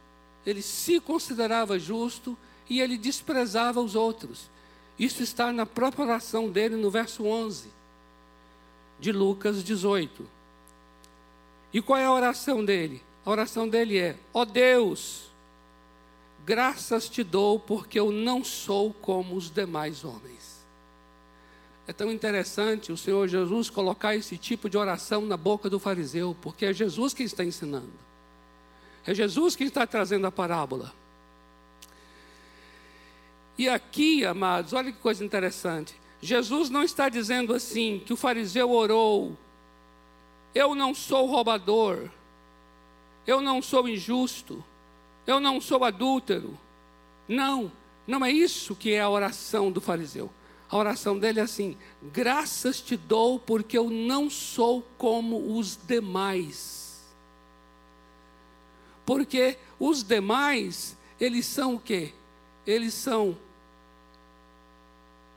ele 0.46 0.62
se 0.62 1.00
considerava 1.00 1.78
justo 1.78 2.38
e 2.70 2.82
ele 2.82 2.98
desprezava 2.98 3.80
os 3.82 3.96
outros. 3.96 4.50
Isso 4.98 5.24
está 5.24 5.52
na 5.52 5.66
própria 5.66 6.06
oração 6.06 6.50
dele 6.50 6.76
no 6.76 6.90
verso 6.90 7.26
11 7.26 7.70
de 9.00 9.12
Lucas 9.12 9.64
18. 9.64 10.28
E 11.74 11.82
qual 11.82 12.00
é 12.00 12.06
a 12.06 12.12
oração 12.12 12.64
dele? 12.64 13.02
A 13.26 13.32
oração 13.32 13.68
dele 13.68 13.98
é: 13.98 14.18
Ó 14.34 14.42
oh 14.42 14.46
Deus, 14.46 15.32
graças 16.46 17.10
te 17.10 17.24
dou 17.24 17.60
porque 17.60 18.00
eu 18.00 18.12
não 18.12 18.44
sou 18.44 18.94
como 18.94 19.36
os 19.36 19.50
demais 19.50 20.04
homens. 20.04 20.51
É 21.88 21.94
tão 21.94 22.12
interessante 22.12 22.92
o 22.92 22.98
Senhor 22.98 23.28
Jesus 23.28 23.70
colocar 23.70 24.16
esse 24.16 24.38
tipo 24.38 24.70
de 24.70 24.78
oração 24.78 25.26
na 25.26 25.36
boca 25.36 25.70
do 25.70 25.80
fariseu, 25.80 26.36
porque 26.42 26.66
é 26.66 26.74
Jesus 26.74 27.14
que 27.14 27.24
está 27.24 27.44
ensinando. 27.44 27.92
É 29.06 29.14
Jesus 29.14 29.56
que 29.56 29.64
está 29.64 29.86
trazendo 29.86 30.28
a 30.28 30.32
parábola. 30.32 30.94
E 33.58 33.68
aqui, 33.68 34.26
amados, 34.26 34.74
olha 34.74 34.92
que 34.92 35.00
coisa 35.00 35.26
interessante. 35.26 35.94
Jesus 36.22 36.70
não 36.70 36.84
está 36.84 37.10
dizendo 37.10 37.54
assim 37.54 38.02
que 38.06 38.14
o 38.14 38.18
fariseu 38.18 38.70
orou 38.70 39.36
eu 40.54 40.76
não 40.76 40.94
sou 40.94 41.26
roubador. 41.28 42.10
Eu 43.26 43.42
não 43.42 43.62
sou 43.62 43.88
injusto. 43.88 44.64
Eu 45.26 45.40
não 45.40 45.62
sou 45.62 45.84
adúltero. 45.84 46.58
Não, 47.28 47.72
não 48.06 48.26
é 48.26 48.32
isso 48.32 48.76
que 48.76 48.92
é 48.92 49.00
a 49.00 49.10
oração 49.10 49.72
do 49.72 49.80
fariseu. 49.80 50.30
A 50.72 50.78
oração 50.78 51.20
dele 51.20 51.42
é 51.42 51.44
assim: 51.44 51.76
graças 52.02 52.80
te 52.80 52.96
dou 52.96 53.38
porque 53.38 53.78
eu 53.78 53.90
não 53.90 54.30
sou 54.30 54.82
como 54.98 55.58
os 55.58 55.76
demais. 55.76 57.02
Porque 59.06 59.58
os 59.78 60.02
demais, 60.02 60.96
eles 61.20 61.46
são 61.46 61.76
o 61.76 61.80
quê? 61.80 62.14
Eles 62.66 62.94
são 62.94 63.38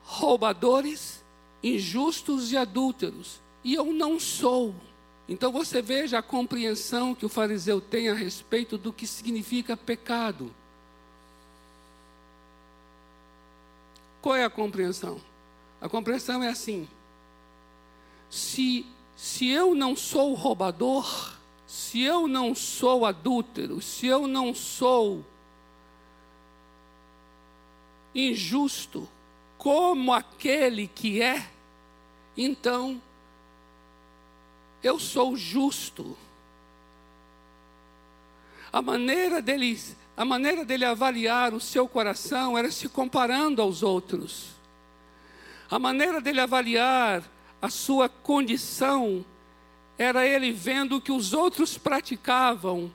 roubadores, 0.04 1.24
injustos 1.60 2.52
e 2.52 2.56
adúlteros. 2.56 3.40
E 3.64 3.74
eu 3.74 3.86
não 3.86 4.20
sou. 4.20 4.72
Então 5.28 5.50
você 5.50 5.82
veja 5.82 6.18
a 6.18 6.22
compreensão 6.22 7.14
que 7.14 7.26
o 7.26 7.30
fariseu 7.30 7.80
tem 7.80 8.08
a 8.08 8.14
respeito 8.14 8.78
do 8.78 8.92
que 8.92 9.06
significa 9.06 9.76
pecado. 9.76 10.54
Qual 14.24 14.34
é 14.34 14.42
a 14.42 14.48
compreensão? 14.48 15.20
A 15.82 15.86
compreensão 15.86 16.42
é 16.42 16.48
assim: 16.48 16.88
se, 18.30 18.86
se 19.14 19.50
eu 19.50 19.74
não 19.74 19.94
sou 19.94 20.32
roubador, 20.32 21.36
se 21.66 22.00
eu 22.00 22.26
não 22.26 22.54
sou 22.54 23.04
adúltero, 23.04 23.82
se 23.82 24.06
eu 24.06 24.26
não 24.26 24.54
sou 24.54 25.22
injusto, 28.14 29.06
como 29.58 30.10
aquele 30.10 30.88
que 30.88 31.20
é, 31.20 31.46
então 32.34 32.98
eu 34.82 34.98
sou 34.98 35.36
justo. 35.36 36.16
A 38.72 38.80
maneira 38.80 39.42
dele, 39.42 39.78
a 40.16 40.24
maneira 40.24 40.64
dele 40.64 40.84
avaliar 40.84 41.52
o 41.54 41.60
seu 41.60 41.88
coração 41.88 42.56
era 42.56 42.70
se 42.70 42.88
comparando 42.88 43.60
aos 43.60 43.82
outros. 43.82 44.50
A 45.68 45.78
maneira 45.78 46.20
dele 46.20 46.40
avaliar 46.40 47.24
a 47.60 47.68
sua 47.68 48.08
condição 48.08 49.24
era 49.98 50.26
ele 50.26 50.52
vendo 50.52 51.00
que 51.00 51.10
os 51.10 51.32
outros 51.32 51.76
praticavam, 51.76 52.92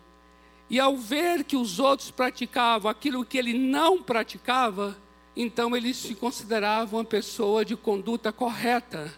e 0.69 0.79
ao 0.79 0.95
ver 0.95 1.43
que 1.43 1.57
os 1.57 1.79
outros 1.79 2.11
praticavam 2.11 2.91
aquilo 2.91 3.25
que 3.25 3.37
ele 3.37 3.57
não 3.57 4.01
praticava, 4.03 4.95
então 5.35 5.75
ele 5.75 5.93
se 5.93 6.13
considerava 6.13 6.95
uma 6.95 7.03
pessoa 7.03 7.65
de 7.65 7.75
conduta 7.75 8.31
correta. 8.31 9.13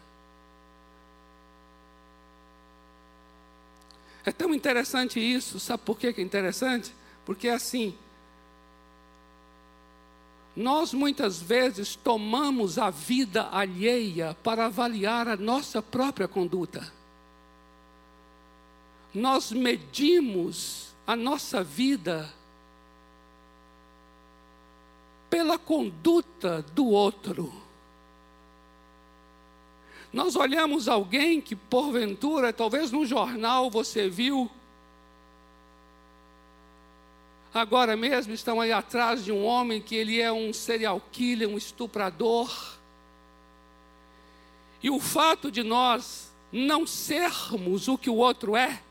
É 4.23 4.31
tão 4.31 4.53
interessante 4.53 5.19
isso, 5.19 5.59
sabe 5.59 5.83
por 5.83 5.97
que 5.99 6.07
é 6.07 6.21
interessante? 6.21 6.93
Porque 7.25 7.47
é 7.47 7.53
assim, 7.53 7.95
nós 10.55 10.93
muitas 10.93 11.41
vezes 11.41 11.95
tomamos 11.95 12.77
a 12.77 12.89
vida 12.89 13.47
alheia 13.51 14.35
para 14.43 14.65
avaliar 14.65 15.27
a 15.27 15.37
nossa 15.37 15.81
própria 15.81 16.27
conduta. 16.27 16.91
Nós 19.13 19.51
medimos 19.51 20.93
a 21.05 21.15
nossa 21.15 21.63
vida 21.63 22.31
pela 25.29 25.57
conduta 25.57 26.61
do 26.73 26.87
outro. 26.87 27.51
Nós 30.11 30.35
olhamos 30.35 30.89
alguém 30.89 31.39
que, 31.39 31.55
porventura, 31.55 32.51
talvez 32.51 32.91
no 32.91 33.05
jornal 33.05 33.69
você 33.69 34.09
viu, 34.09 34.51
agora 37.53 37.97
mesmo 37.97 38.33
estão 38.33 38.61
aí 38.61 38.71
atrás 38.71 39.23
de 39.23 39.31
um 39.31 39.43
homem 39.43 39.81
que 39.81 39.95
ele 39.95 40.21
é 40.21 40.31
um 40.31 40.53
serial 40.53 41.01
killer, 41.11 41.49
um 41.49 41.57
estuprador. 41.57 42.77
E 44.81 44.89
o 44.89 44.99
fato 44.99 45.51
de 45.51 45.63
nós 45.63 46.31
não 46.51 46.87
sermos 46.87 47.87
o 47.87 47.97
que 47.97 48.09
o 48.09 48.15
outro 48.15 48.55
é, 48.55 48.81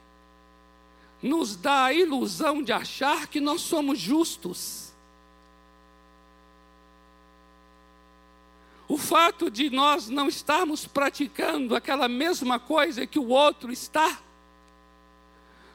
nos 1.23 1.57
dá 1.57 1.87
a 1.87 1.93
ilusão 1.93 2.63
de 2.63 2.73
achar 2.73 3.27
que 3.27 3.41
nós 3.41 3.61
somos 3.61 3.99
justos. 3.99 4.91
O 8.89 8.99
fato 8.99 9.51
de 9.51 9.71
nós 9.71 10.09
não 10.09 10.29
estarmos 10.29 10.87
praticando 10.87 11.77
aquela 11.77 12.09
mesma 12.09 12.59
coisa 12.59 13.07
que 13.07 13.19
o 13.19 13.29
outro 13.29 13.71
está, 13.71 14.19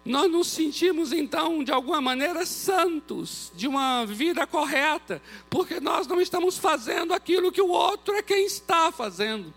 nós 0.06 0.32
nos 0.32 0.48
sentimos 0.48 1.12
então, 1.12 1.64
de 1.64 1.72
alguma 1.72 2.00
maneira, 2.00 2.46
santos, 2.46 3.52
de 3.56 3.68
uma 3.68 4.06
vida 4.06 4.46
correta, 4.46 5.20
porque 5.50 5.80
nós 5.80 6.06
não 6.06 6.22
estamos 6.22 6.60
fazendo 6.60 7.12
aquilo 7.12 7.52
que 7.52 7.62
o 7.62 7.70
outro 7.70 8.14
é 8.14 8.22
quem 8.22 8.46
está 8.46 8.92
fazendo. 8.92 9.52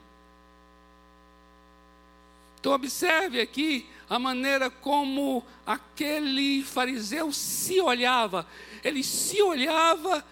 Então, 2.59 2.73
observe 2.73 3.43
aqui 3.43 3.87
a 4.09 4.19
maneira 4.19 4.71
como 4.71 5.45
aquele 5.67 6.63
fariseu 6.63 7.31
se 7.31 7.79
olhava. 7.79 8.47
Ele 8.83 9.05
se 9.05 9.43
olhava 9.43 10.25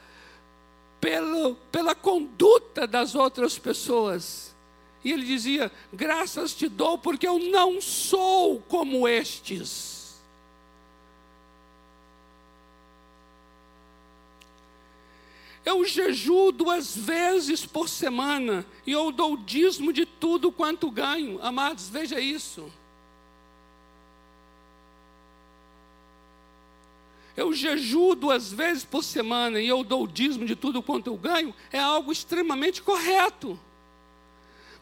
pelo, 0.98 1.56
pela 1.70 1.94
conduta 1.94 2.86
das 2.86 3.14
outras 3.14 3.58
pessoas. 3.58 4.56
E 5.04 5.12
ele 5.12 5.24
dizia: 5.24 5.70
Graças 5.92 6.54
te 6.54 6.68
dou, 6.68 6.96
porque 6.96 7.28
eu 7.28 7.38
não 7.38 7.82
sou 7.82 8.60
como 8.62 9.06
estes. 9.06 9.95
Eu 15.66 15.84
jejuo 15.84 16.50
duas 16.50 16.96
vezes 16.96 17.66
por 17.66 17.88
semana 17.88 18.64
e 18.86 18.92
eu 18.92 19.12
dou 19.12 19.36
dízimo 19.36 19.92
de 19.92 20.06
tudo 20.06 20.50
quanto 20.50 20.90
ganho. 20.90 21.38
Amados, 21.42 21.88
veja 21.88 22.18
isso. 22.18 22.72
eu 27.36 27.52
jejuo 27.52 28.14
duas 28.14 28.50
vezes 28.50 28.84
por 28.84 29.04
semana 29.04 29.60
e 29.60 29.68
eu 29.68 29.84
dou 29.84 30.04
o 30.04 30.08
dízimo 30.08 30.46
de 30.46 30.56
tudo 30.56 30.82
quanto 30.82 31.08
eu 31.08 31.16
ganho, 31.16 31.54
é 31.70 31.78
algo 31.78 32.10
extremamente 32.10 32.80
correto. 32.80 33.60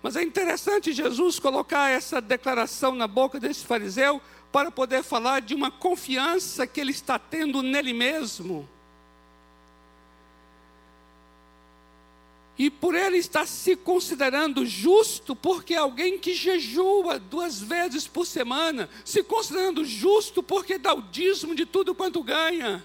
Mas 0.01 0.16
é 0.16 0.23
interessante 0.23 0.92
Jesus 0.92 1.38
colocar 1.38 1.90
essa 1.90 2.20
declaração 2.20 2.94
na 2.94 3.09
boca 3.09 3.40
desse 3.40 3.64
fariseu 3.64 4.23
para 4.53 4.70
poder 4.70 5.03
falar 5.03 5.40
de 5.40 5.55
uma 5.55 5.70
confiança 5.70 6.66
que 6.66 6.81
ele 6.81 6.92
está 6.92 7.18
tendo 7.18 7.61
nele 7.61 7.92
mesmo. 7.92 8.68
E 12.57 12.71
por 12.71 12.95
ele 12.95 13.19
estar 13.19 13.47
se 13.47 13.75
considerando 13.75 14.64
justo, 14.64 15.35
porque 15.35 15.75
alguém 15.75 16.19
que 16.19 16.35
jejua 16.35 17.19
duas 17.19 17.61
vezes 17.61 18.07
por 18.07 18.25
semana, 18.27 18.88
se 19.05 19.25
considerando 19.25 19.85
justo 19.85 20.43
porque 20.43 20.79
dá 20.79 20.95
o 20.95 21.03
dízimo 21.03 21.55
de 21.55 21.67
tudo 21.67 21.95
quanto 21.95 22.23
ganha. 22.23 22.85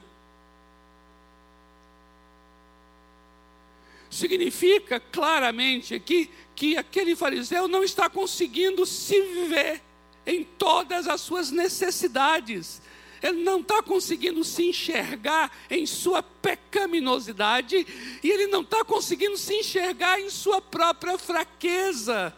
Significa 4.09 4.99
claramente 4.99 5.93
aqui 5.93 6.31
que 6.55 6.75
aquele 6.75 7.15
fariseu 7.15 7.67
não 7.67 7.83
está 7.83 8.09
conseguindo 8.09 8.85
se 8.87 9.21
viver 9.21 9.83
em 10.25 10.43
todas 10.43 11.07
as 11.07 11.21
suas 11.21 11.51
necessidades, 11.51 12.81
ele 13.21 13.43
não 13.43 13.59
está 13.59 13.81
conseguindo 13.83 14.43
se 14.43 14.69
enxergar 14.69 15.51
em 15.69 15.85
sua 15.85 16.23
pecaminosidade, 16.23 17.85
e 18.23 18.29
ele 18.29 18.47
não 18.47 18.61
está 18.61 18.83
conseguindo 18.83 19.37
se 19.37 19.55
enxergar 19.55 20.19
em 20.19 20.29
sua 20.29 20.61
própria 20.61 21.17
fraqueza, 21.17 22.35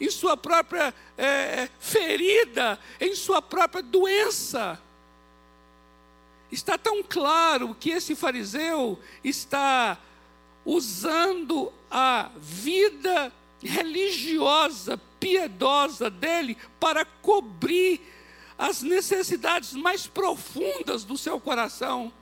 em 0.00 0.10
sua 0.10 0.36
própria 0.36 0.94
é, 1.16 1.68
ferida, 1.78 2.78
em 3.00 3.14
sua 3.14 3.40
própria 3.40 3.82
doença. 3.82 4.80
Está 6.50 6.78
tão 6.78 7.02
claro 7.02 7.74
que 7.74 7.90
esse 7.90 8.14
fariseu 8.14 8.98
está 9.22 9.98
usando 10.64 11.72
a 11.90 12.30
vida 12.36 13.32
religiosa, 13.62 15.00
piedosa 15.18 16.10
dele 16.10 16.56
para 16.78 17.04
cobrir 17.04 18.00
as 18.58 18.82
necessidades 18.82 19.72
mais 19.72 20.06
profundas 20.06 21.04
do 21.04 21.16
seu 21.18 21.40
coração, 21.40 22.12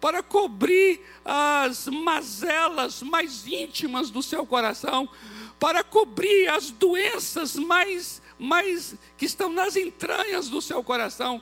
para 0.00 0.22
cobrir 0.22 1.00
as 1.24 1.86
mazelas 1.88 3.02
mais 3.02 3.46
íntimas 3.46 4.10
do 4.10 4.22
seu 4.22 4.44
coração, 4.46 5.08
para 5.58 5.82
cobrir 5.82 6.48
as 6.48 6.70
doenças 6.70 7.56
mais, 7.56 8.20
mais 8.38 8.96
que 9.16 9.24
estão 9.24 9.48
nas 9.48 9.76
entranhas 9.76 10.48
do 10.48 10.60
seu 10.60 10.84
coração. 10.84 11.40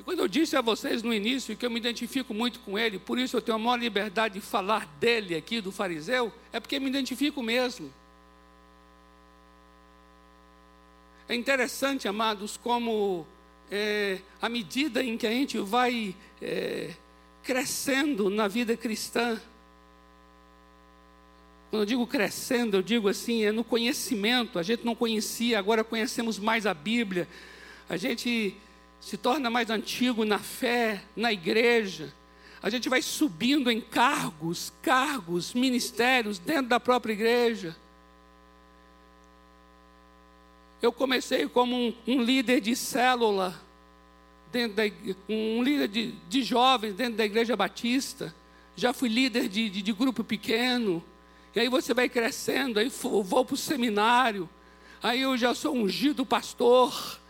E 0.00 0.02
quando 0.02 0.18
eu 0.18 0.26
disse 0.26 0.56
a 0.56 0.60
vocês 0.60 1.02
no 1.02 1.14
início 1.14 1.56
que 1.56 1.64
eu 1.64 1.70
me 1.70 1.78
identifico 1.78 2.34
muito 2.34 2.58
com 2.60 2.76
ele, 2.76 2.98
por 2.98 3.18
isso 3.18 3.36
eu 3.36 3.42
tenho 3.42 3.56
a 3.56 3.58
maior 3.58 3.76
liberdade 3.76 4.34
de 4.34 4.40
falar 4.40 4.86
dele 4.98 5.36
aqui, 5.36 5.60
do 5.60 5.70
fariseu, 5.70 6.32
é 6.52 6.58
porque 6.58 6.80
me 6.80 6.88
identifico 6.88 7.40
mesmo. 7.42 7.92
É 11.30 11.34
interessante, 11.36 12.08
amados, 12.08 12.56
como 12.56 13.24
é, 13.70 14.18
à 14.42 14.48
medida 14.48 15.00
em 15.00 15.16
que 15.16 15.28
a 15.28 15.30
gente 15.30 15.58
vai 15.58 16.12
é, 16.42 16.90
crescendo 17.44 18.28
na 18.28 18.48
vida 18.48 18.76
cristã, 18.76 19.40
quando 21.70 21.82
eu 21.82 21.86
digo 21.86 22.04
crescendo, 22.04 22.78
eu 22.78 22.82
digo 22.82 23.08
assim, 23.08 23.44
é 23.44 23.52
no 23.52 23.62
conhecimento. 23.62 24.58
A 24.58 24.64
gente 24.64 24.84
não 24.84 24.96
conhecia, 24.96 25.56
agora 25.56 25.84
conhecemos 25.84 26.36
mais 26.36 26.66
a 26.66 26.74
Bíblia. 26.74 27.28
A 27.88 27.96
gente 27.96 28.56
se 29.00 29.16
torna 29.16 29.48
mais 29.48 29.70
antigo 29.70 30.24
na 30.24 30.40
fé, 30.40 31.04
na 31.14 31.32
igreja. 31.32 32.12
A 32.60 32.68
gente 32.68 32.88
vai 32.88 33.02
subindo 33.02 33.70
em 33.70 33.80
cargos, 33.80 34.72
cargos, 34.82 35.54
ministérios 35.54 36.40
dentro 36.40 36.66
da 36.66 36.80
própria 36.80 37.12
igreja. 37.12 37.76
Eu 40.82 40.92
comecei 40.92 41.46
como 41.46 41.76
um, 41.76 41.94
um 42.06 42.22
líder 42.22 42.60
de 42.60 42.74
célula, 42.74 43.60
dentro 44.50 44.76
da, 44.76 44.82
um 45.28 45.62
líder 45.62 45.88
de, 45.88 46.12
de, 46.28 46.42
jovens 46.42 46.94
dentro 46.94 47.14
da 47.14 47.24
igreja 47.24 47.56
batista. 47.56 48.34
Já 48.76 48.92
fui 48.92 49.08
líder 49.08 49.48
de, 49.48 49.68
de, 49.68 49.82
de 49.82 49.92
grupo 49.92 50.24
pequeno. 50.24 51.04
E 51.54 51.60
aí 51.60 51.68
você 51.68 51.92
vai 51.92 52.08
crescendo, 52.08 52.78
aí 52.78 52.88
vou 52.88 53.44
para 53.44 53.54
o 53.54 53.58
seminário. 53.58 54.48
Aí 55.02 55.20
eu 55.20 55.36
já 55.36 55.54
sou 55.54 55.74
ungido 55.74 56.24
pastor. 56.24 57.20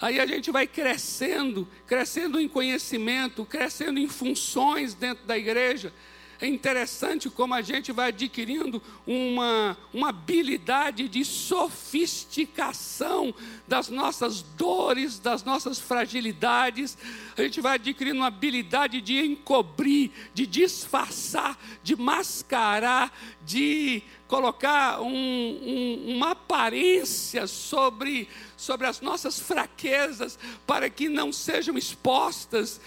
Aí 0.00 0.20
a 0.20 0.26
gente 0.26 0.50
vai 0.50 0.66
crescendo, 0.66 1.66
crescendo 1.86 2.40
em 2.40 2.48
conhecimento, 2.48 3.44
crescendo 3.44 3.98
em 3.98 4.08
funções 4.08 4.94
dentro 4.94 5.26
da 5.26 5.36
igreja. 5.36 5.92
É 6.40 6.46
interessante 6.46 7.28
como 7.28 7.52
a 7.52 7.62
gente 7.62 7.90
vai 7.90 8.10
adquirindo 8.10 8.80
uma, 9.04 9.76
uma 9.92 10.10
habilidade 10.10 11.08
de 11.08 11.24
sofisticação 11.24 13.34
das 13.66 13.88
nossas 13.88 14.42
dores, 14.42 15.18
das 15.18 15.42
nossas 15.42 15.80
fragilidades. 15.80 16.96
A 17.36 17.42
gente 17.42 17.60
vai 17.60 17.74
adquirindo 17.74 18.18
uma 18.18 18.28
habilidade 18.28 19.00
de 19.00 19.18
encobrir, 19.18 20.12
de 20.32 20.46
disfarçar, 20.46 21.58
de 21.82 21.96
mascarar, 21.96 23.12
de 23.44 24.00
colocar 24.28 25.00
um, 25.00 25.08
um, 25.08 26.14
uma 26.14 26.30
aparência 26.32 27.48
sobre, 27.48 28.28
sobre 28.56 28.86
as 28.86 29.00
nossas 29.00 29.40
fraquezas, 29.40 30.38
para 30.64 30.88
que 30.88 31.08
não 31.08 31.32
sejam 31.32 31.76
expostas 31.76 32.80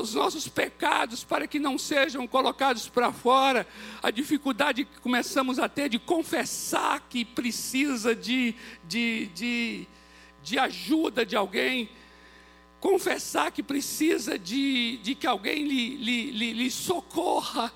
os 0.00 0.14
nossos 0.14 0.48
pecados 0.48 1.22
para 1.22 1.46
que 1.46 1.58
não 1.58 1.78
sejam 1.78 2.26
colocados 2.26 2.88
para 2.88 3.12
fora, 3.12 3.66
a 4.02 4.10
dificuldade 4.10 4.84
que 4.84 5.00
começamos 5.00 5.58
a 5.58 5.68
ter 5.68 5.88
de 5.90 5.98
confessar 5.98 7.06
que 7.08 7.24
precisa 7.24 8.14
de, 8.14 8.54
de, 8.84 9.26
de, 9.34 9.86
de 10.42 10.58
ajuda 10.58 11.26
de 11.26 11.36
alguém, 11.36 11.90
confessar 12.80 13.52
que 13.52 13.62
precisa 13.62 14.38
de, 14.38 14.98
de 14.98 15.14
que 15.14 15.26
alguém 15.26 15.66
lhe, 15.66 15.96
lhe, 15.96 16.30
lhe, 16.30 16.52
lhe 16.52 16.70
socorra. 16.70 17.72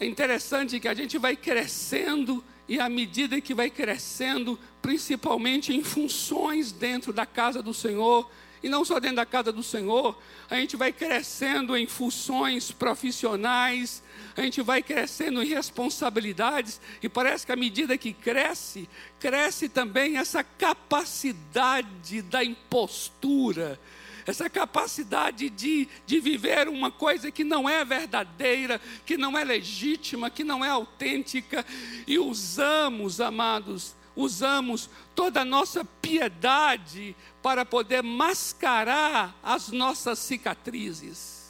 É 0.00 0.06
interessante 0.06 0.80
que 0.80 0.88
a 0.88 0.94
gente 0.94 1.18
vai 1.18 1.36
crescendo 1.36 2.42
e 2.68 2.80
à 2.80 2.88
medida 2.88 3.40
que 3.40 3.54
vai 3.54 3.70
crescendo, 3.70 4.58
principalmente 4.82 5.74
em 5.74 5.84
funções 5.84 6.72
dentro 6.72 7.12
da 7.12 7.24
casa 7.24 7.62
do 7.62 7.72
Senhor, 7.72 8.28
e 8.62 8.68
não 8.68 8.84
só 8.84 8.98
dentro 8.98 9.16
da 9.16 9.26
casa 9.26 9.52
do 9.52 9.62
Senhor, 9.62 10.18
a 10.48 10.56
gente 10.56 10.76
vai 10.76 10.92
crescendo 10.92 11.76
em 11.76 11.86
funções 11.86 12.70
profissionais, 12.70 14.02
a 14.36 14.42
gente 14.42 14.62
vai 14.62 14.82
crescendo 14.82 15.42
em 15.42 15.46
responsabilidades, 15.46 16.80
e 17.02 17.08
parece 17.08 17.46
que 17.46 17.52
à 17.52 17.56
medida 17.56 17.98
que 17.98 18.12
cresce, 18.12 18.88
cresce 19.18 19.68
também 19.68 20.16
essa 20.16 20.44
capacidade 20.44 22.22
da 22.22 22.44
impostura, 22.44 23.80
essa 24.26 24.50
capacidade 24.50 25.48
de, 25.48 25.88
de 26.04 26.20
viver 26.20 26.68
uma 26.68 26.90
coisa 26.90 27.30
que 27.30 27.44
não 27.44 27.68
é 27.68 27.84
verdadeira, 27.84 28.80
que 29.04 29.16
não 29.16 29.38
é 29.38 29.44
legítima, 29.44 30.30
que 30.30 30.42
não 30.42 30.64
é 30.64 30.68
autêntica, 30.68 31.64
e 32.06 32.18
usamos, 32.18 33.20
amados, 33.20 33.94
usamos 34.16 34.88
toda 35.14 35.42
a 35.42 35.44
nossa 35.44 35.84
piedade 35.84 37.14
para 37.42 37.64
poder 37.64 38.02
mascarar 38.02 39.38
as 39.42 39.68
nossas 39.68 40.18
cicatrizes. 40.18 41.46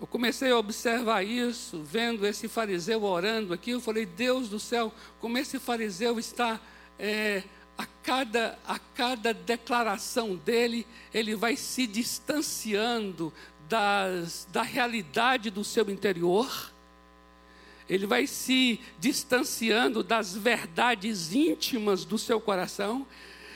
Eu 0.00 0.06
comecei 0.06 0.52
a 0.52 0.56
observar 0.56 1.24
isso, 1.24 1.82
vendo 1.82 2.24
esse 2.24 2.46
fariseu 2.46 3.02
orando 3.02 3.52
aqui. 3.52 3.72
Eu 3.72 3.80
falei, 3.80 4.06
Deus 4.06 4.48
do 4.48 4.60
céu, 4.60 4.94
como 5.20 5.36
esse 5.36 5.58
fariseu 5.58 6.20
está, 6.20 6.60
é, 6.96 7.42
a, 7.76 7.84
cada, 8.04 8.56
a 8.64 8.78
cada 8.78 9.34
declaração 9.34 10.36
dele, 10.36 10.86
ele 11.12 11.34
vai 11.34 11.56
se 11.56 11.84
distanciando 11.84 13.32
das, 13.68 14.48
da 14.50 14.62
realidade 14.62 15.50
do 15.50 15.62
seu 15.62 15.88
interior, 15.90 16.72
ele 17.88 18.06
vai 18.06 18.26
se 18.26 18.80
distanciando 18.98 20.02
das 20.02 20.36
verdades 20.36 21.32
íntimas 21.34 22.04
do 22.04 22.18
seu 22.18 22.40
coração, 22.40 23.06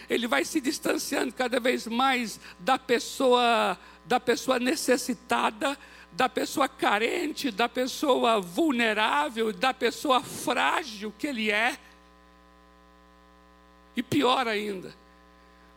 ele 0.09 0.27
vai 0.27 0.45
se 0.45 0.61
distanciando 0.61 1.33
cada 1.33 1.61
vez 1.61 1.87
mais 1.87 2.41
da 2.59 2.79
pessoa, 2.79 3.79
da 4.07 4.19
pessoa 4.19 4.59
necessitada, 4.59 5.79
da 6.13 6.29
pessoa 6.29 6.69
carente, 6.69 7.51
da 7.51 7.69
pessoa 7.69 8.41
vulnerável, 8.41 9.53
da 9.53 9.73
pessoa 9.73 10.23
frágil 10.23 11.13
que 11.19 11.27
ele 11.27 11.51
é. 11.51 11.79
E 13.97 14.03
pior 14.03 14.47
ainda, 14.49 14.95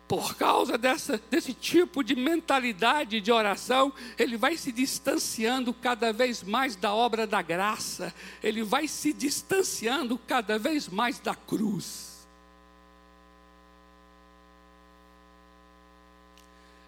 por 0.08 0.36
causa 0.36 0.78
dessa, 0.78 1.20
desse 1.30 1.54
tipo 1.54 2.04
de 2.04 2.15
mentalidade 2.15 3.20
de 3.20 3.32
oração, 3.32 3.91
ele 4.18 4.38
vai 4.38 4.56
se 4.56 4.72
distanciando 4.72 5.74
cada 5.74 6.13
vez 6.13 6.44
mais 6.44 6.76
da 6.76 6.94
obra 6.94 7.26
da 7.26 7.41
graça, 7.41 8.13
ele 8.44 8.63
vai 8.63 8.88
se 8.88 9.12
distanciando 9.12 10.18
cada 10.18 10.60
vez 10.60 10.88
mais 10.88 11.20
da 11.20 11.34
cruz. 11.34 12.28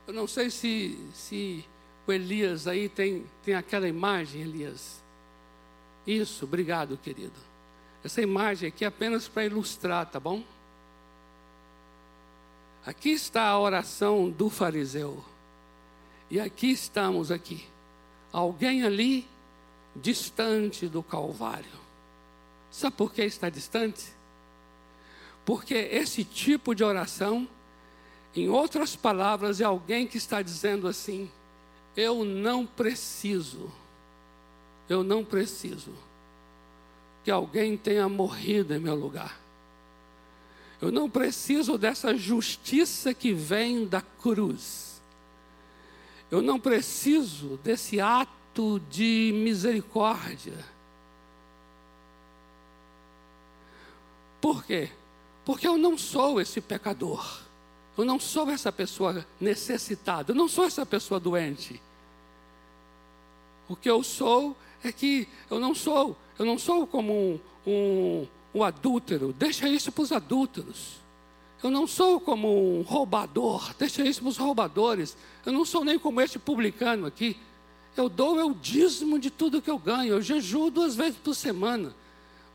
Eu 0.06 0.14
não 0.14 0.28
sei 0.28 0.50
se, 0.50 0.98
se 1.14 1.66
o 2.06 2.14
Elias 2.14 2.68
aí 2.68 2.88
tem, 2.88 3.26
tem 3.44 3.56
aquela 3.56 3.88
imagem, 3.88 4.42
Elias. 4.42 5.04
Isso, 6.06 6.46
obrigado, 6.46 6.98
querido. 6.98 7.34
Essa 8.04 8.22
imagem 8.22 8.70
aqui 8.70 8.86
é 8.86 8.88
apenas 8.88 9.28
para 9.28 9.44
ilustrar, 9.44 10.06
tá 10.06 10.20
bom? 10.20 10.42
Aqui 12.88 13.10
está 13.10 13.44
a 13.50 13.60
oração 13.60 14.30
do 14.30 14.50
fariseu. 14.50 15.22
E 16.32 16.40
aqui 16.40 16.72
estamos 16.72 17.34
aqui. 17.34 17.68
Alguém 18.32 18.84
ali 18.84 19.28
distante 19.94 20.88
do 20.88 21.04
Calvário. 21.04 21.70
Sabe 22.72 22.96
por 22.96 23.12
que 23.12 23.24
está 23.24 23.50
distante? 23.50 24.06
Porque 25.44 25.74
esse 25.74 26.24
tipo 26.24 26.74
de 26.74 26.82
oração, 26.82 27.46
em 28.34 28.48
outras 28.48 28.96
palavras, 28.96 29.60
é 29.60 29.66
alguém 29.66 30.08
que 30.08 30.18
está 30.18 30.42
dizendo 30.42 30.88
assim: 30.88 31.30
eu 31.94 32.24
não 32.24 32.66
preciso, 32.66 33.70
eu 34.88 35.04
não 35.04 35.26
preciso 35.26 35.92
que 37.26 37.30
alguém 37.30 37.76
tenha 37.76 38.08
morrido 38.08 38.74
em 38.74 38.80
meu 38.80 38.96
lugar. 38.96 39.47
Eu 40.82 40.92
não 40.92 41.10
preciso 41.10 41.78
dessa 41.78 42.16
justiça 42.16 43.14
que 43.14 43.34
vem 43.34 43.86
da 43.86 44.02
cruz. 44.02 45.02
Eu 46.30 46.42
não 46.42 46.60
preciso 46.60 47.58
desse 47.64 48.00
ato 48.00 48.80
de 48.90 49.32
misericórdia. 49.34 50.58
Por 54.40 54.64
quê? 54.64 54.90
Porque 55.44 55.68
eu 55.68 55.78
não 55.78 55.98
sou 55.98 56.40
esse 56.40 56.62
pecador. 56.62 57.42
Eu 57.98 58.06
não 58.06 58.20
sou 58.20 58.50
essa 58.50 58.72
pessoa 58.72 59.26
necessitada. 59.42 60.32
Eu 60.32 60.36
não 60.36 60.48
sou 60.48 60.66
essa 60.66 60.86
pessoa 60.86 61.20
doente. 61.20 61.82
O 63.68 63.76
que 63.76 63.90
eu 63.90 64.04
sou 64.04 64.56
é 64.84 64.92
que 64.92 65.28
eu 65.50 65.60
não 65.60 65.74
sou, 65.74 66.16
eu 66.38 66.46
não 66.46 66.58
sou 66.58 66.86
como 66.86 67.14
um, 67.14 67.40
um 67.66 68.28
o 68.58 68.64
adúltero, 68.64 69.34
deixa 69.34 69.70
isso 69.70 69.92
para 69.92 70.02
os 70.02 70.12
adúlteros. 70.12 70.98
Eu 71.62 71.72
não 71.72 71.88
sou 71.88 72.20
como 72.20 72.80
um 72.80 72.82
roubador, 72.82 73.74
deixa 73.78 74.04
isso 74.04 74.22
para 74.22 74.30
os 74.30 74.38
roubadores. 74.38 75.18
Eu 75.46 75.52
não 75.52 75.66
sou 75.66 75.84
nem 75.84 75.98
como 75.98 76.22
este 76.22 76.38
publicano 76.38 77.06
aqui. 77.06 77.38
Eu 77.96 78.08
dou 78.10 78.50
o 78.50 78.54
dízimo 78.54 79.18
de 79.18 79.32
tudo 79.32 79.62
que 79.62 79.70
eu 79.70 79.80
ganho. 79.80 80.14
Eu 80.14 80.22
jejuo 80.22 80.70
duas 80.70 80.96
vezes 80.96 81.18
por 81.18 81.34
semana. 81.34 81.96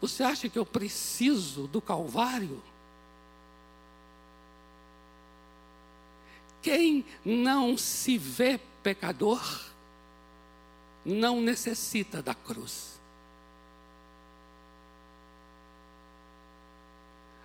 Você 0.01 0.23
acha 0.23 0.49
que 0.49 0.59
eu 0.59 0.65
preciso 0.65 1.67
do 1.67 1.81
Calvário? 1.81 2.63
Quem 6.61 7.05
não 7.25 7.77
se 7.77 8.17
vê 8.17 8.61
pecador, 8.85 9.43
não 11.05 11.41
necessita 11.41 12.23
da 12.23 12.35
cruz. 12.35 12.92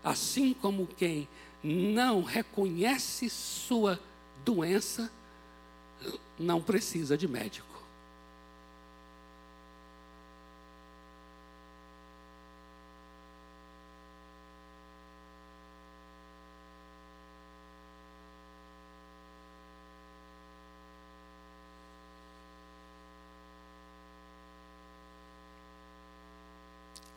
Assim 0.07 0.53
como 0.53 0.87
quem 0.87 1.27
não 1.61 2.23
reconhece 2.23 3.29
sua 3.29 3.99
doença, 4.45 5.11
não 6.39 6.61
precisa 6.61 7.17
de 7.17 7.27
médico. 7.27 7.67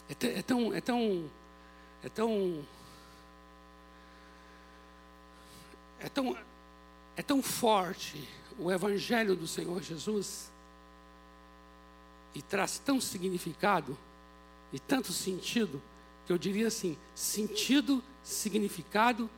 É 0.08 0.42
tão, 0.42 0.74
é 0.74 0.80
tão, 0.80 1.30
é 2.02 2.08
tão 2.08 2.64
é 6.00 6.08
tão, 6.08 6.36
é 7.16 7.22
tão 7.22 7.42
forte 7.42 8.26
o 8.58 8.70
Evangelho 8.70 9.36
do 9.36 9.46
Senhor 9.46 9.82
Jesus 9.82 10.50
e 12.34 12.42
traz 12.42 12.78
tão 12.78 13.00
significado 13.00 13.96
e 14.72 14.78
tanto 14.78 15.12
sentido 15.12 15.80
que 16.26 16.32
eu 16.32 16.38
diria 16.38 16.68
assim: 16.68 16.96
sentido, 17.14 18.02
significado 18.22 19.28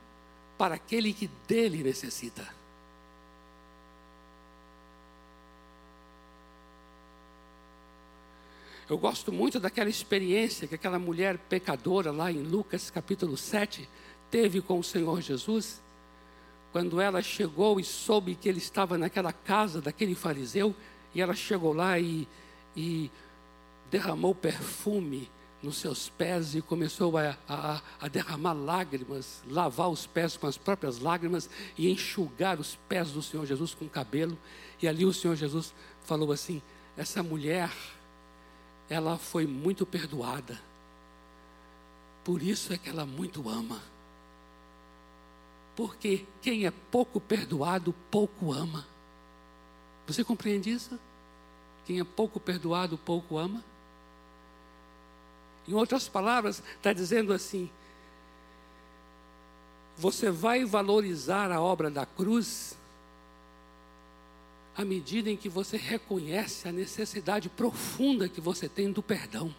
para 0.57 0.75
aquele 0.75 1.13
que 1.13 1.29
dele 1.47 1.83
necessita. 1.83 2.47
Eu 8.89 8.97
gosto 8.97 9.31
muito 9.31 9.59
daquela 9.59 9.89
experiência 9.89 10.67
que 10.67 10.75
aquela 10.75 10.99
mulher 10.99 11.37
pecadora 11.37 12.11
lá 12.11 12.31
em 12.31 12.43
Lucas 12.43 12.91
capítulo 12.91 13.35
7 13.37 13.89
teve 14.29 14.61
com 14.61 14.77
o 14.77 14.83
Senhor 14.83 15.21
Jesus 15.21 15.81
quando 16.73 16.99
ela 16.99 17.21
chegou 17.21 17.79
e 17.79 17.83
soube 17.83 18.35
que 18.35 18.49
ele 18.49 18.57
estava 18.57 18.97
naquela 18.97 19.31
casa 19.31 19.79
daquele 19.79 20.15
fariseu, 20.15 20.75
e 21.13 21.21
ela 21.21 21.35
chegou 21.35 21.71
lá 21.71 21.99
e, 21.99 22.27
e 22.75 23.11
derramou 23.91 24.33
perfume 24.33 25.29
nos 25.61 25.77
seus 25.77 26.09
pés 26.09 26.55
e 26.55 26.61
começou 26.61 27.15
a, 27.15 27.37
a, 27.47 27.81
a, 28.01 28.07
derramar 28.07 28.53
lágrimas, 28.53 29.43
lavar 29.47 29.87
os 29.89 30.07
pés 30.07 30.35
com 30.35 30.47
as 30.47 30.57
próprias 30.57 30.97
lágrimas 30.97 31.47
e 31.77 31.89
enxugar 31.91 32.59
os 32.59 32.75
pés 32.89 33.11
do 33.11 33.21
Senhor 33.21 33.45
Jesus 33.45 33.75
com 33.75 33.85
o 33.85 33.89
cabelo. 33.89 34.35
E 34.81 34.87
ali 34.87 35.05
o 35.05 35.13
Senhor 35.13 35.35
Jesus 35.35 35.73
falou 36.01 36.31
assim: 36.31 36.59
essa 36.97 37.21
mulher, 37.21 37.71
ela 38.89 39.17
foi 39.17 39.45
muito 39.45 39.85
perdoada. 39.85 40.59
Por 42.23 42.41
isso 42.41 42.73
é 42.73 42.77
que 42.77 42.89
ela 42.89 43.05
muito 43.05 43.47
ama. 43.47 43.92
Porque 45.75 46.25
quem 46.41 46.65
é 46.65 46.71
pouco 46.71 47.19
perdoado, 47.19 47.93
pouco 48.11 48.51
ama. 48.51 48.85
Você 50.05 50.23
compreende 50.23 50.69
isso? 50.69 50.99
Quem 51.85 51.99
é 51.99 52.03
pouco 52.03 52.39
perdoado, 52.39 52.97
pouco 52.97 53.37
ama? 53.37 53.63
Em 55.67 55.73
outras 55.73 56.07
palavras, 56.07 56.61
está 56.77 56.93
dizendo 56.93 57.33
assim: 57.33 57.69
você 59.97 60.29
vai 60.29 60.65
valorizar 60.65 61.51
a 61.51 61.61
obra 61.61 61.89
da 61.89 62.05
cruz 62.05 62.77
à 64.75 64.83
medida 64.83 65.29
em 65.29 65.37
que 65.37 65.47
você 65.47 65.77
reconhece 65.77 66.67
a 66.67 66.71
necessidade 66.71 67.49
profunda 67.49 68.27
que 68.27 68.41
você 68.41 68.67
tem 68.67 68.91
do 68.91 69.03
perdão. 69.03 69.53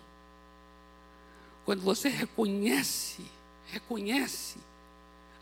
Quando 1.65 1.81
você 1.81 2.09
reconhece, 2.09 3.25
reconhece 3.67 4.59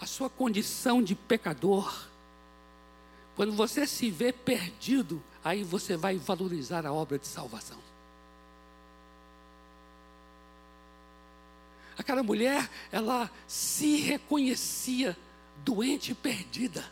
a 0.03 0.07
sua 0.07 0.29
condição 0.29 1.01
de 1.01 1.15
pecador, 1.15 2.09
quando 3.37 3.53
você 3.53 3.87
se 3.87 4.11
vê 4.11 4.33
perdido, 4.33 5.23
aí 5.45 5.63
você 5.63 5.97
vai 5.97 6.17
valorizar 6.19 6.85
a 6.85 6.93
obra 6.93 7.21
de 7.21 7.27
salvação. 7.29 7.79
Aquela 11.97 12.21
mulher, 12.21 12.69
ela 12.91 13.31
se 13.47 13.99
reconhecia 13.99 15.17
doente 15.59 16.11
e 16.11 16.15
perdida. 16.17 16.85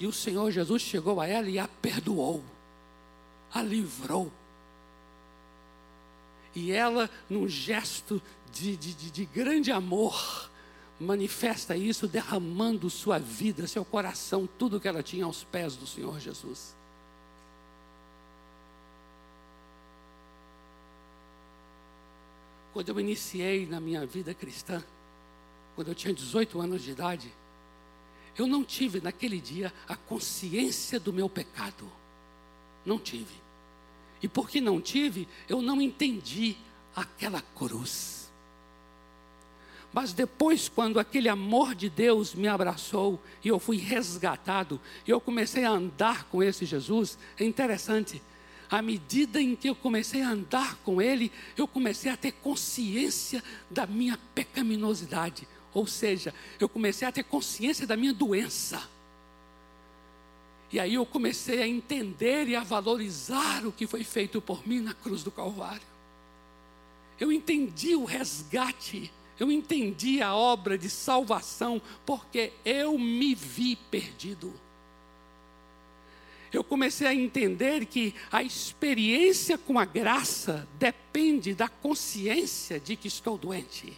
E 0.00 0.04
o 0.04 0.12
Senhor 0.12 0.50
Jesus 0.50 0.82
chegou 0.82 1.20
a 1.20 1.26
ela 1.28 1.48
e 1.48 1.56
a 1.56 1.68
perdoou, 1.68 2.42
a 3.54 3.62
livrou. 3.62 4.32
E 6.52 6.72
ela, 6.72 7.08
num 7.30 7.46
gesto 7.46 8.20
de, 8.52 8.76
de, 8.76 8.92
de, 8.92 9.10
de 9.12 9.24
grande 9.24 9.70
amor, 9.70 10.47
manifesta 11.00 11.76
isso 11.76 12.08
derramando 12.08 12.90
sua 12.90 13.18
vida, 13.18 13.66
seu 13.66 13.84
coração, 13.84 14.48
tudo 14.58 14.80
que 14.80 14.88
ela 14.88 15.02
tinha 15.02 15.24
aos 15.24 15.44
pés 15.44 15.76
do 15.76 15.86
Senhor 15.86 16.18
Jesus. 16.18 16.74
Quando 22.72 22.88
eu 22.90 23.00
iniciei 23.00 23.66
na 23.66 23.80
minha 23.80 24.04
vida 24.04 24.34
cristã, 24.34 24.82
quando 25.74 25.88
eu 25.88 25.94
tinha 25.94 26.12
18 26.12 26.60
anos 26.60 26.82
de 26.82 26.90
idade, 26.90 27.32
eu 28.36 28.46
não 28.46 28.64
tive 28.64 29.00
naquele 29.00 29.40
dia 29.40 29.72
a 29.88 29.96
consciência 29.96 30.98
do 30.98 31.12
meu 31.12 31.28
pecado. 31.28 31.90
Não 32.84 32.98
tive. 32.98 33.34
E 34.22 34.28
porque 34.28 34.60
não 34.60 34.80
tive, 34.80 35.28
eu 35.48 35.62
não 35.62 35.80
entendi 35.80 36.56
aquela 36.94 37.40
cruz. 37.40 38.17
Mas 39.92 40.12
depois, 40.12 40.68
quando 40.68 41.00
aquele 41.00 41.28
amor 41.28 41.74
de 41.74 41.88
Deus 41.88 42.34
me 42.34 42.46
abraçou 42.46 43.20
e 43.42 43.48
eu 43.48 43.58
fui 43.58 43.78
resgatado, 43.78 44.80
e 45.06 45.10
eu 45.10 45.20
comecei 45.20 45.64
a 45.64 45.70
andar 45.70 46.24
com 46.24 46.42
esse 46.42 46.66
Jesus, 46.66 47.18
é 47.38 47.44
interessante 47.44 48.22
à 48.70 48.82
medida 48.82 49.40
em 49.40 49.56
que 49.56 49.68
eu 49.68 49.74
comecei 49.74 50.22
a 50.22 50.30
andar 50.30 50.76
com 50.84 51.00
Ele, 51.00 51.32
eu 51.56 51.66
comecei 51.66 52.10
a 52.10 52.16
ter 52.16 52.32
consciência 52.32 53.42
da 53.70 53.86
minha 53.86 54.18
pecaminosidade. 54.34 55.48
Ou 55.72 55.86
seja, 55.86 56.34
eu 56.60 56.68
comecei 56.68 57.06
a 57.06 57.12
ter 57.12 57.24
consciência 57.24 57.86
da 57.86 57.96
minha 57.96 58.12
doença. 58.12 58.82
E 60.70 60.78
aí 60.78 60.94
eu 60.94 61.06
comecei 61.06 61.62
a 61.62 61.66
entender 61.66 62.46
e 62.48 62.54
a 62.54 62.62
valorizar 62.62 63.66
o 63.66 63.72
que 63.72 63.86
foi 63.86 64.04
feito 64.04 64.40
por 64.40 64.66
mim 64.66 64.80
na 64.80 64.92
cruz 64.92 65.22
do 65.22 65.30
Calvário. 65.30 65.86
Eu 67.18 67.32
entendi 67.32 67.96
o 67.96 68.04
resgate, 68.04 69.10
eu 69.38 69.52
entendi 69.52 70.20
a 70.20 70.34
obra 70.34 70.76
de 70.76 70.90
salvação, 70.90 71.80
porque 72.04 72.52
eu 72.64 72.98
me 72.98 73.34
vi 73.34 73.76
perdido 73.76 74.52
eu 76.52 76.64
comecei 76.64 77.06
a 77.06 77.14
entender 77.14 77.84
que 77.86 78.14
a 78.32 78.42
experiência 78.42 79.58
com 79.58 79.78
a 79.78 79.84
graça 79.84 80.66
depende 80.78 81.54
da 81.54 81.68
consciência 81.68 82.80
de 82.80 82.96
que 82.96 83.08
estou 83.08 83.36
doente. 83.36 83.92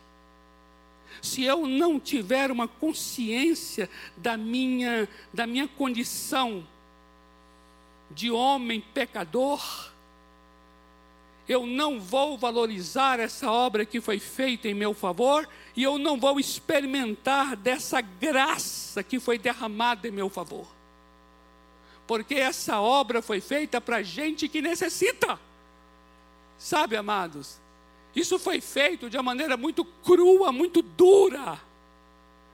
Se 1.22 1.44
eu 1.44 1.66
não 1.66 2.00
tiver 2.00 2.50
uma 2.50 2.66
consciência 2.66 3.88
da 4.16 4.36
minha, 4.36 5.08
da 5.32 5.46
minha 5.46 5.68
condição 5.68 6.66
de 8.10 8.30
homem 8.30 8.80
pecador, 8.80 9.92
eu 11.50 11.66
não 11.66 11.98
vou 11.98 12.38
valorizar 12.38 13.18
essa 13.18 13.50
obra 13.50 13.84
que 13.84 14.00
foi 14.00 14.18
feita 14.18 14.68
em 14.68 14.74
meu 14.74 14.94
favor 14.94 15.48
e 15.76 15.82
eu 15.82 15.98
não 15.98 16.18
vou 16.18 16.38
experimentar 16.38 17.56
dessa 17.56 18.00
graça 18.00 19.02
que 19.02 19.18
foi 19.18 19.38
derramada 19.38 20.06
em 20.06 20.12
meu 20.12 20.28
favor 20.28 20.80
porque 22.10 22.34
essa 22.34 22.80
obra 22.80 23.22
foi 23.22 23.40
feita 23.40 23.80
para 23.80 24.02
gente 24.02 24.48
que 24.48 24.60
necessita. 24.60 25.38
Sabe, 26.58 26.96
amados? 26.96 27.60
Isso 28.16 28.36
foi 28.36 28.60
feito 28.60 29.08
de 29.08 29.16
uma 29.16 29.22
maneira 29.22 29.56
muito 29.56 29.84
crua, 29.84 30.50
muito 30.50 30.82
dura. 30.82 31.56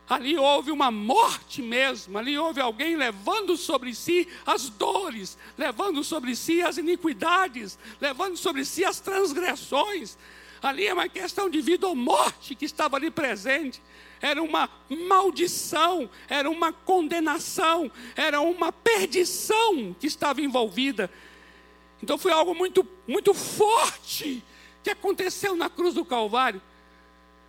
Ali 0.09 0.38
houve 0.38 0.71
uma 0.71 0.90
morte 0.90 1.61
mesmo, 1.61 2.16
ali 2.16 2.38
houve 2.38 2.61
alguém 2.61 2.97
levando 2.97 3.57
sobre 3.57 3.95
si 3.95 4.29
as 4.47 4.69
dores, 4.69 5.37
levando 5.59 6.05
sobre 6.05 6.37
si 6.37 6.62
as 6.62 6.79
iniquidades, 6.79 7.79
levando 8.01 8.37
sobre 8.37 8.64
si 8.64 8.85
as 8.85 9.01
transgressões. 9.01 10.16
Ali 10.62 10.87
é 10.87 10.95
uma 10.95 11.09
questão 11.09 11.51
de 11.51 11.61
vida 11.61 11.87
ou 11.87 11.95
morte 11.95 12.55
que 12.55 12.64
estava 12.64 12.97
ali 12.97 13.11
presente 13.11 13.83
era 14.21 14.42
uma 14.42 14.69
maldição, 14.88 16.09
era 16.29 16.49
uma 16.49 16.73
condenação, 16.73 17.90
era 18.14 18.40
uma 18.40 18.73
perdição 18.73 19.95
que 19.99 20.07
estava 20.07 20.40
envolvida. 20.40 21.11
Então 22.03 22.16
foi 22.16 22.33
algo 22.33 22.55
muito, 22.55 22.87
muito 23.07 23.35
forte 23.35 24.42
que 24.83 24.90
aconteceu 24.90 25.57
na 25.57 25.69
cruz 25.69 25.95
do 25.95 26.05
Calvário. 26.05 26.62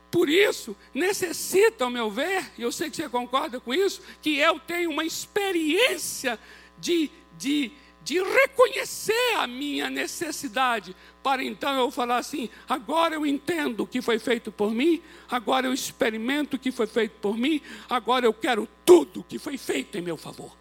Por 0.10 0.30
isso, 0.30 0.76
necessita, 0.93 1.84
ao 1.84 1.89
meu 1.89 2.10
ver, 2.10 2.52
e 2.58 2.62
eu 2.62 2.72
sei 2.72 2.89
que 2.89 2.96
você 2.96 3.10
concorda 3.10 3.60
com 3.60 3.74
isso, 3.74 4.02
que 4.22 4.38
eu 4.38 4.60
tenha 4.60 4.89
uma 4.89 5.04
experiência 5.04 6.39
de, 6.80 7.12
de 7.38 7.72
de 8.08 8.24
reconhecer 8.24 9.36
a 9.36 9.46
minha 9.46 9.89
necessidade, 9.89 10.96
para 11.22 11.43
então 11.43 11.78
eu 11.78 11.91
falar 11.91 12.20
assim: 12.20 12.50
agora 12.70 13.15
eu 13.15 13.26
entendo 13.26 13.82
o 13.82 13.88
que 13.88 14.02
foi 14.02 14.17
feito 14.17 14.50
por 14.50 14.72
mim, 14.72 15.04
agora 15.30 15.67
eu 15.67 15.74
experimento 15.74 16.56
o 16.56 16.60
que 16.60 16.72
foi 16.72 16.88
feito 16.88 17.20
por 17.20 17.38
mim, 17.38 17.62
agora 17.89 18.26
eu 18.26 18.34
quero 18.34 18.65
tudo 18.86 19.26
que 19.28 19.38
foi 19.38 19.58
feito 19.58 19.98
em 19.98 20.02
meu 20.02 20.15
favor. 20.15 20.56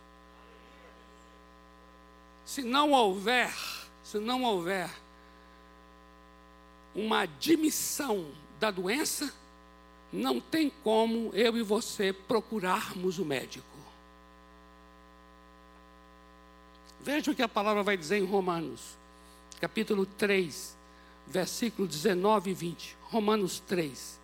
Se 2.45 2.63
não 2.63 2.91
houver, 2.91 3.55
se 4.03 4.19
não 4.19 4.43
houver 4.43 4.91
uma 6.97 7.21
admissão 7.21 8.27
da 8.59 8.71
doença, 8.71 9.33
não 10.13 10.41
tem 10.41 10.71
como 10.83 11.31
eu 11.35 11.57
e 11.57 11.63
você 11.63 12.13
procurarmos 12.13 13.19
o 13.19 13.25
médico. 13.25 13.67
Veja 17.01 17.31
o 17.31 17.35
que 17.35 17.43
a 17.43 17.49
palavra 17.49 17.83
vai 17.83 17.97
dizer 17.97 18.19
em 18.19 18.25
Romanos, 18.25 18.97
capítulo 19.61 20.07
3, 20.07 20.77
versículo 21.27 21.87
19 21.87 22.51
e 22.51 22.55
20. 22.55 22.97
Romanos 23.03 23.61
3, 23.61 24.19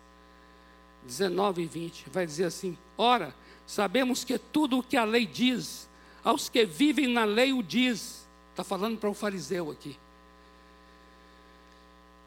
19 1.05 1.61
e 1.61 1.65
20. 1.65 2.09
Vai 2.11 2.25
dizer 2.25 2.45
assim: 2.45 2.77
Ora, 2.97 3.33
sabemos 3.65 4.23
que 4.23 4.37
tudo 4.37 4.79
o 4.79 4.83
que 4.83 4.97
a 4.97 5.05
lei 5.05 5.25
diz, 5.25 5.87
aos 6.23 6.49
que 6.49 6.65
vivem 6.65 7.07
na 7.07 7.23
lei 7.23 7.53
o 7.53 7.63
diz. 7.63 8.27
Está 8.51 8.63
falando 8.63 8.97
para 8.99 9.09
o 9.09 9.13
fariseu 9.13 9.71
aqui. 9.71 9.97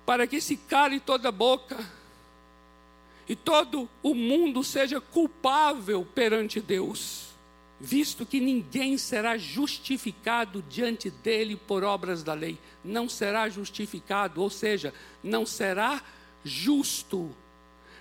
Para 0.04 0.26
que 0.26 0.40
se 0.40 0.56
cale 0.56 0.98
toda 0.98 1.28
a 1.28 1.32
boca 1.32 1.76
e 3.28 3.34
todo 3.34 3.88
o 4.02 4.14
mundo 4.14 4.62
seja 4.62 5.00
culpável 5.00 6.06
perante 6.14 6.60
Deus. 6.60 7.26
visto 7.78 8.24
que 8.24 8.40
ninguém 8.40 8.96
será 8.96 9.36
justificado 9.36 10.62
diante 10.62 11.10
dele 11.10 11.56
por 11.56 11.84
obras 11.84 12.22
da 12.22 12.32
lei. 12.32 12.58
Não 12.82 13.06
será 13.06 13.48
justificado, 13.50 14.40
ou 14.40 14.48
seja, 14.48 14.94
não 15.22 15.44
será 15.44 16.02
justo, 16.42 17.34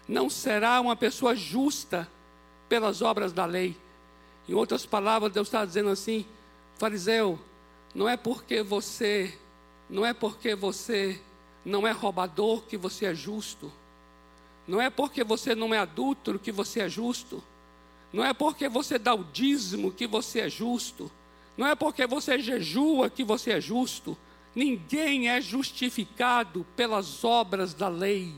não 0.08 0.30
será 0.30 0.80
uma 0.80 0.96
pessoa 0.96 1.36
justa 1.36 2.10
pelas 2.70 3.02
obras 3.02 3.34
da 3.34 3.46
lei. 3.46 3.76
Em 4.48 4.54
outras 4.54 4.86
palavras, 4.86 5.34
Deus 5.34 5.48
está 5.48 5.66
dizendo 5.66 5.90
assim: 5.90 6.26
fariseu, 6.78 7.40
não 7.94 8.08
é 8.08 8.16
porque 8.16 8.62
você, 8.62 9.38
não 9.90 10.06
é 10.06 10.14
porque 10.14 10.56
você 10.56 11.20
não 11.66 11.88
é 11.88 11.92
roubador 11.92 12.62
que 12.62 12.78
você 12.78 13.08
é 13.08 13.16
justo, 13.16 13.72
não 14.68 14.82
é 14.82 14.90
porque 14.90 15.24
você 15.24 15.54
não 15.54 15.74
é 15.74 15.78
adúltero 15.78 16.40
que 16.40 16.52
você 16.52 16.82
é 16.82 16.90
justo. 16.90 17.44
Não 18.12 18.24
é 18.24 18.34
porque 18.34 18.68
você 18.68 18.98
dá 18.98 19.14
o 19.14 19.24
dízimo 19.24 19.92
que 19.92 20.08
você 20.08 20.42
é 20.42 20.50
justo. 20.50 21.12
Não 21.58 21.68
é 21.68 21.76
porque 21.76 22.08
você 22.08 22.40
jejua 22.40 23.10
que 23.10 23.24
você 23.24 23.52
é 23.52 23.62
justo. 23.62 24.18
Ninguém 24.56 25.30
é 25.30 25.40
justificado 25.40 26.66
pelas 26.76 27.24
obras 27.24 27.74
da 27.74 27.90
lei. 27.90 28.34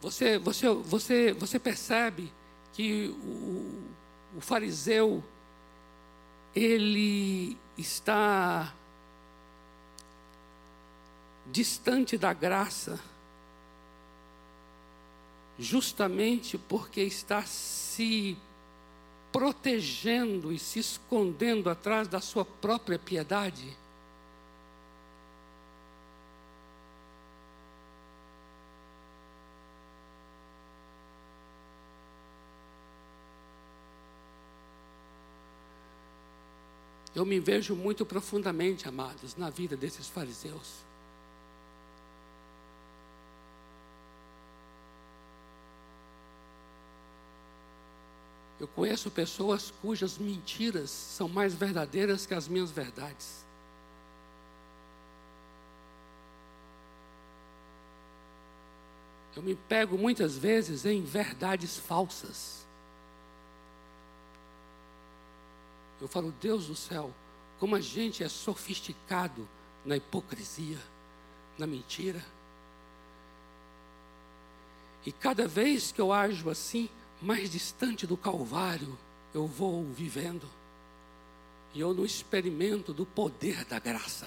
Você, 0.00 0.38
você, 0.38 0.68
você, 0.68 1.32
você 1.32 1.58
percebe 1.58 2.32
que 2.74 3.08
o, 3.08 4.36
o 4.36 4.40
fariseu 4.40 5.24
ele 6.56 7.54
está 7.76 8.72
distante 11.52 12.16
da 12.16 12.32
graça, 12.32 12.98
justamente 15.58 16.56
porque 16.56 17.02
está 17.02 17.42
se 17.44 18.38
protegendo 19.30 20.50
e 20.50 20.58
se 20.58 20.78
escondendo 20.78 21.68
atrás 21.68 22.08
da 22.08 22.22
sua 22.22 22.44
própria 22.46 22.98
piedade. 22.98 23.76
Eu 37.16 37.24
me 37.24 37.40
vejo 37.40 37.74
muito 37.74 38.04
profundamente, 38.04 38.86
amados, 38.86 39.34
na 39.36 39.48
vida 39.48 39.74
desses 39.74 40.06
fariseus. 40.06 40.84
Eu 48.60 48.68
conheço 48.68 49.10
pessoas 49.10 49.72
cujas 49.80 50.18
mentiras 50.18 50.90
são 50.90 51.26
mais 51.26 51.54
verdadeiras 51.54 52.26
que 52.26 52.34
as 52.34 52.46
minhas 52.46 52.70
verdades. 52.70 53.46
Eu 59.34 59.42
me 59.42 59.54
pego 59.54 59.96
muitas 59.96 60.36
vezes 60.36 60.84
em 60.84 61.02
verdades 61.02 61.78
falsas. 61.78 62.65
Eu 66.00 66.08
falo, 66.08 66.32
Deus 66.40 66.66
do 66.66 66.76
céu, 66.76 67.12
como 67.58 67.74
a 67.74 67.80
gente 67.80 68.22
é 68.22 68.28
sofisticado 68.28 69.48
na 69.84 69.96
hipocrisia, 69.96 70.78
na 71.58 71.66
mentira. 71.66 72.22
E 75.04 75.12
cada 75.12 75.46
vez 75.46 75.92
que 75.92 76.00
eu 76.00 76.12
ajo 76.12 76.50
assim, 76.50 76.88
mais 77.22 77.50
distante 77.50 78.06
do 78.06 78.16
Calvário 78.16 78.98
eu 79.32 79.46
vou 79.46 79.84
vivendo. 79.84 80.48
E 81.74 81.80
eu 81.80 81.92
não 81.94 82.04
experimento 82.04 82.92
do 82.92 83.04
poder 83.04 83.64
da 83.64 83.78
graça. 83.78 84.26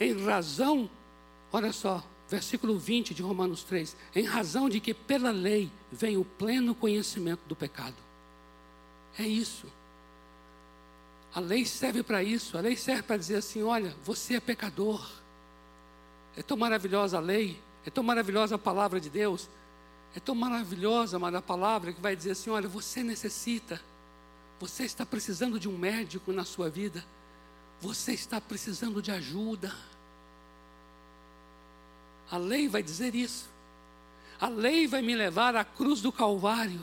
Em 0.00 0.24
razão, 0.24 0.90
olha 1.52 1.72
só, 1.72 2.02
versículo 2.32 2.78
20 2.78 3.12
de 3.12 3.22
Romanos 3.22 3.62
3: 3.62 3.94
em 4.14 4.24
razão 4.24 4.68
de 4.68 4.80
que 4.80 4.94
pela 4.94 5.30
lei 5.30 5.70
vem 5.92 6.16
o 6.16 6.24
pleno 6.24 6.74
conhecimento 6.74 7.42
do 7.46 7.54
pecado. 7.54 7.96
É 9.18 9.22
isso. 9.22 9.66
A 11.34 11.40
lei 11.40 11.66
serve 11.66 12.02
para 12.02 12.22
isso, 12.22 12.56
a 12.56 12.60
lei 12.62 12.74
serve 12.74 13.02
para 13.02 13.18
dizer 13.18 13.36
assim: 13.36 13.62
olha, 13.62 13.94
você 14.02 14.34
é 14.34 14.40
pecador. 14.40 15.06
É 16.34 16.42
tão 16.42 16.56
maravilhosa 16.56 17.18
a 17.18 17.20
lei, 17.20 17.60
é 17.84 17.90
tão 17.90 18.02
maravilhosa 18.02 18.54
a 18.54 18.58
palavra 18.58 18.98
de 18.98 19.10
Deus, 19.10 19.50
é 20.16 20.20
tão 20.20 20.34
maravilhosa, 20.34 21.18
a 21.18 21.42
palavra 21.42 21.92
que 21.92 22.00
vai 22.00 22.16
dizer 22.16 22.30
assim: 22.30 22.48
olha, 22.48 22.66
você 22.66 23.02
necessita, 23.02 23.78
você 24.58 24.84
está 24.84 25.04
precisando 25.04 25.60
de 25.60 25.68
um 25.68 25.76
médico 25.76 26.32
na 26.32 26.46
sua 26.46 26.70
vida, 26.70 27.04
você 27.78 28.12
está 28.14 28.40
precisando 28.40 29.02
de 29.02 29.10
ajuda. 29.10 29.70
A 32.32 32.38
lei 32.38 32.66
vai 32.66 32.82
dizer 32.82 33.14
isso. 33.14 33.50
A 34.40 34.48
lei 34.48 34.86
vai 34.86 35.02
me 35.02 35.14
levar 35.14 35.54
à 35.54 35.66
cruz 35.66 36.00
do 36.00 36.10
Calvário. 36.10 36.82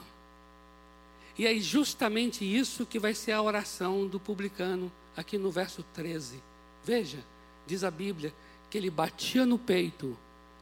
E 1.35 1.47
é 1.47 1.55
justamente 1.55 2.45
isso 2.45 2.85
que 2.85 2.99
vai 2.99 3.15
ser 3.15 3.31
a 3.31 3.41
oração 3.41 4.05
do 4.05 4.19
publicano, 4.19 4.91
aqui 5.17 5.39
no 5.39 5.49
verso 5.49 5.83
13. 5.95 6.39
Veja, 6.83 7.17
diz 7.65 7.83
a 7.83 7.89
Bíblia 7.89 8.31
que 8.69 8.77
ele 8.77 8.91
batia 8.91 9.43
no 9.43 9.57
peito, 9.57 10.15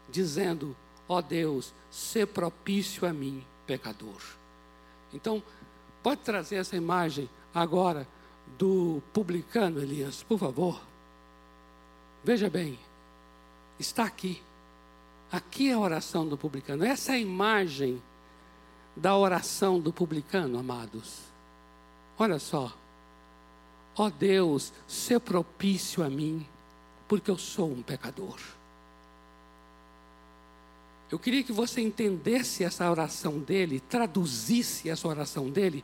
dizendo: 0.10 0.73
Ó 1.10 1.17
oh 1.17 1.21
Deus, 1.21 1.73
se 1.91 2.26
propício 2.26 3.06
a 3.06 3.12
mim, 3.12 3.45
pecador. 3.65 4.21
Então, 5.13 5.43
pode 6.02 6.21
trazer 6.21 6.56
essa 6.56 6.78
imagem 6.78 7.30
agora 7.54 8.08
do 8.58 9.04
publicano, 9.12 9.82
Elias, 9.82 10.23
por 10.23 10.39
favor. 10.39 10.82
Veja 12.23 12.50
bem, 12.50 12.80
está 13.78 14.06
aqui. 14.06 14.46
Aqui 15.31 15.69
é 15.69 15.73
a 15.73 15.79
oração 15.79 16.27
do 16.27 16.37
publicano. 16.37 16.85
Essa 16.85 17.13
é 17.13 17.15
a 17.15 17.19
imagem 17.19 18.01
da 18.95 19.15
oração 19.15 19.79
do 19.79 19.91
publicano, 19.91 20.57
amados. 20.57 21.21
Olha 22.17 22.39
só. 22.39 22.73
Ó 23.95 24.05
oh 24.05 24.09
Deus, 24.09 24.71
se 24.87 25.19
propício 25.19 26.03
a 26.03 26.09
mim, 26.09 26.45
porque 27.07 27.31
eu 27.31 27.37
sou 27.37 27.71
um 27.71 27.81
pecador. 27.81 28.37
Eu 31.09 31.17
queria 31.17 31.43
que 31.43 31.53
você 31.53 31.81
entendesse 31.81 32.63
essa 32.63 32.89
oração 32.89 33.39
dele, 33.39 33.79
traduzisse 33.79 34.89
essa 34.89 35.07
oração 35.07 35.49
dele 35.49 35.83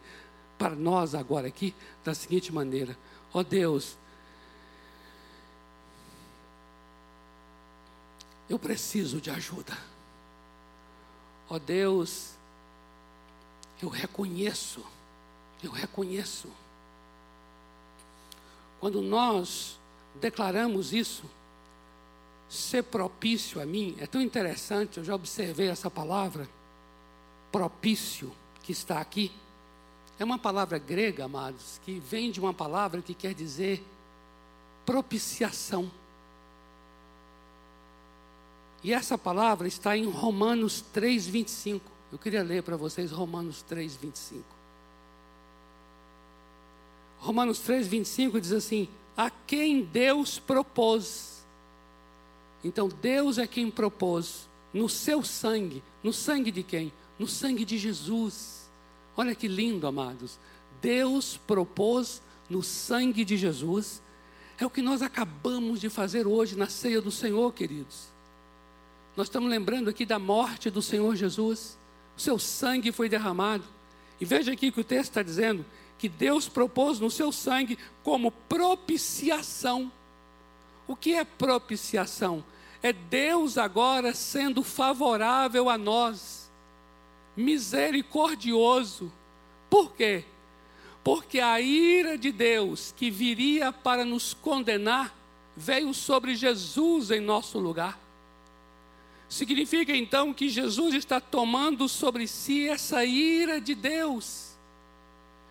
para 0.58 0.76
nós 0.76 1.16
agora 1.16 1.48
aqui 1.48 1.74
da 2.04 2.14
seguinte 2.14 2.54
maneira: 2.54 2.98
Ó 3.34 3.40
oh 3.40 3.44
Deus, 3.44 3.98
eu 8.50 8.60
preciso 8.60 9.20
de 9.22 9.30
ajuda. 9.30 9.78
Ó 11.50 11.56
oh 11.56 11.60
Deus, 11.60 12.32
eu 13.82 13.90
reconheço, 13.90 14.84
eu 15.62 15.72
reconheço. 15.72 16.48
Quando 18.80 19.02
nós 19.02 19.80
declaramos 20.20 20.94
isso, 20.94 21.24
ser 22.50 22.84
propício 22.84 23.62
a 23.62 23.66
mim, 23.66 23.96
é 24.00 24.06
tão 24.06 24.22
interessante, 24.22 24.98
eu 24.98 25.04
já 25.04 25.16
observei 25.16 25.70
essa 25.70 25.90
palavra, 25.90 26.48
propício, 27.52 28.32
que 28.62 28.72
está 28.72 29.00
aqui. 29.00 29.32
É 30.18 30.24
uma 30.24 30.40
palavra 30.40 30.78
grega, 30.78 31.26
amados, 31.26 31.80
que 31.84 32.00
vem 32.00 32.32
de 32.32 32.40
uma 32.40 32.54
palavra 32.54 33.02
que 33.02 33.14
quer 33.14 33.34
dizer 33.34 33.84
propiciação. 34.86 35.92
E 38.84 38.92
essa 38.92 39.18
palavra 39.18 39.68
está 39.68 39.96
em 39.96 40.06
Romanos 40.06 40.82
3, 40.94 41.26
25. 41.28 41.90
Eu 42.12 42.20
queria 42.20 42.44
ler 42.44 42.62
para 42.64 42.76
vocês 42.76 43.12
Romanos 43.12 43.62
3, 43.64 43.96
25. 43.96 44.44
Romanos 47.20 47.60
3, 47.60 47.88
25 47.88 48.42
diz 48.42 48.52
assim: 48.52 48.90
a 49.16 49.30
quem 49.30 49.84
Deus 49.84 50.38
propôs. 50.38 51.46
Então 52.64 52.90
Deus 52.90 53.38
é 53.38 53.48
quem 53.48 53.72
propôs 53.72 54.48
no 54.74 54.90
seu 54.90 55.24
sangue, 55.24 55.82
no 56.04 56.12
sangue 56.12 56.52
de 56.52 56.64
quem? 56.64 56.92
No 57.18 57.28
sangue 57.28 57.64
de 57.64 57.78
Jesus. 57.78 58.70
Olha 59.16 59.34
que 59.36 59.48
lindo, 59.48 59.88
amados. 59.88 60.38
Deus 60.82 61.38
propôs 61.48 62.22
no 62.50 62.62
sangue 62.62 63.24
de 63.24 63.38
Jesus. 63.38 64.02
É 64.58 64.66
o 64.66 64.70
que 64.70 64.82
nós 64.82 65.02
acabamos 65.02 65.80
de 65.80 65.90
fazer 65.90 66.28
hoje 66.28 66.58
na 66.58 66.68
ceia 66.68 67.02
do 67.02 67.12
Senhor, 67.12 67.52
queridos. 67.54 68.13
Nós 69.16 69.28
estamos 69.28 69.50
lembrando 69.50 69.90
aqui 69.90 70.06
da 70.06 70.18
morte 70.18 70.70
do 70.70 70.82
Senhor 70.82 71.16
Jesus. 71.16 71.78
O 72.18 72.22
seu 72.22 72.40
sangue 72.40 72.92
foi 72.92 73.08
derramado. 73.08 73.64
E 74.20 74.26
veja 74.26 74.54
aqui 74.54 74.72
que 74.72 74.82
o 74.82 74.84
texto 74.84 75.12
está 75.12 75.22
dizendo 75.24 75.66
que 75.98 76.10
Deus 76.10 76.50
propôs 76.50 77.00
no 77.00 77.12
seu 77.12 77.32
sangue 77.32 77.78
como 78.04 78.32
propiciação. 78.32 79.92
O 80.88 80.96
que 80.96 81.14
é 81.14 81.24
propiciação? 81.24 82.44
É 82.82 82.92
Deus 82.92 83.58
agora 83.58 84.14
sendo 84.14 84.64
favorável 84.64 85.70
a 85.70 85.78
nós, 85.78 86.52
misericordioso. 87.38 89.12
Por 89.70 89.94
quê? 89.94 90.26
Porque 91.04 91.40
a 91.40 91.62
ira 91.62 92.18
de 92.18 92.32
Deus 92.32 92.94
que 92.98 93.10
viria 93.10 93.72
para 93.72 94.04
nos 94.04 94.34
condenar 94.34 95.16
veio 95.56 95.94
sobre 95.94 96.36
Jesus 96.36 97.12
em 97.12 97.20
nosso 97.20 97.60
lugar. 97.60 98.03
Significa 99.34 99.98
então 99.98 100.32
que 100.32 100.48
Jesus 100.48 100.94
está 100.94 101.20
tomando 101.20 101.90
sobre 101.90 102.28
si 102.28 102.70
essa 102.70 103.04
ira 103.04 103.60
de 103.60 103.74
Deus, 103.74 104.52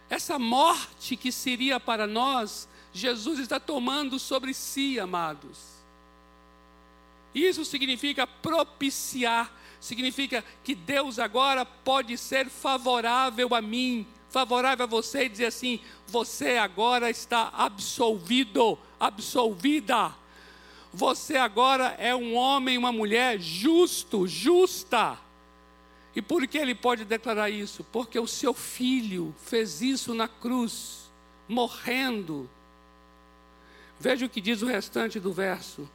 essa 0.08 0.38
morte 0.38 1.16
que 1.16 1.32
seria 1.32 1.80
para 1.80 2.06
nós, 2.06 2.68
Jesus 2.92 3.40
está 3.40 3.58
tomando 3.58 4.20
sobre 4.20 4.54
si, 4.54 5.00
amados. 5.00 5.58
Isso 7.34 7.64
significa 7.64 8.24
propiciar, 8.24 9.52
significa 9.80 10.44
que 10.62 10.76
Deus 10.76 11.18
agora 11.18 11.64
pode 11.64 12.16
ser 12.16 12.48
favorável 12.48 13.52
a 13.52 13.60
mim, 13.60 14.06
favorável 14.30 14.84
a 14.84 14.88
você 14.88 15.24
e 15.24 15.28
dizer 15.28 15.46
assim: 15.46 15.80
você 16.06 16.56
agora 16.56 17.10
está 17.10 17.48
absolvido, 17.52 18.78
absolvida. 19.00 20.21
Você 20.92 21.36
agora 21.36 21.96
é 21.98 22.14
um 22.14 22.34
homem, 22.34 22.76
uma 22.76 22.92
mulher 22.92 23.40
justo, 23.40 24.26
justa. 24.26 25.18
E 26.14 26.20
por 26.20 26.46
que 26.46 26.58
ele 26.58 26.74
pode 26.74 27.04
declarar 27.04 27.48
isso? 27.48 27.82
Porque 27.84 28.18
o 28.18 28.26
seu 28.26 28.52
filho 28.52 29.34
fez 29.38 29.80
isso 29.80 30.12
na 30.12 30.28
cruz, 30.28 31.10
morrendo. 31.48 32.48
Veja 33.98 34.26
o 34.26 34.28
que 34.28 34.40
diz 34.40 34.60
o 34.60 34.66
restante 34.66 35.18
do 35.18 35.32
verso. 35.32 35.88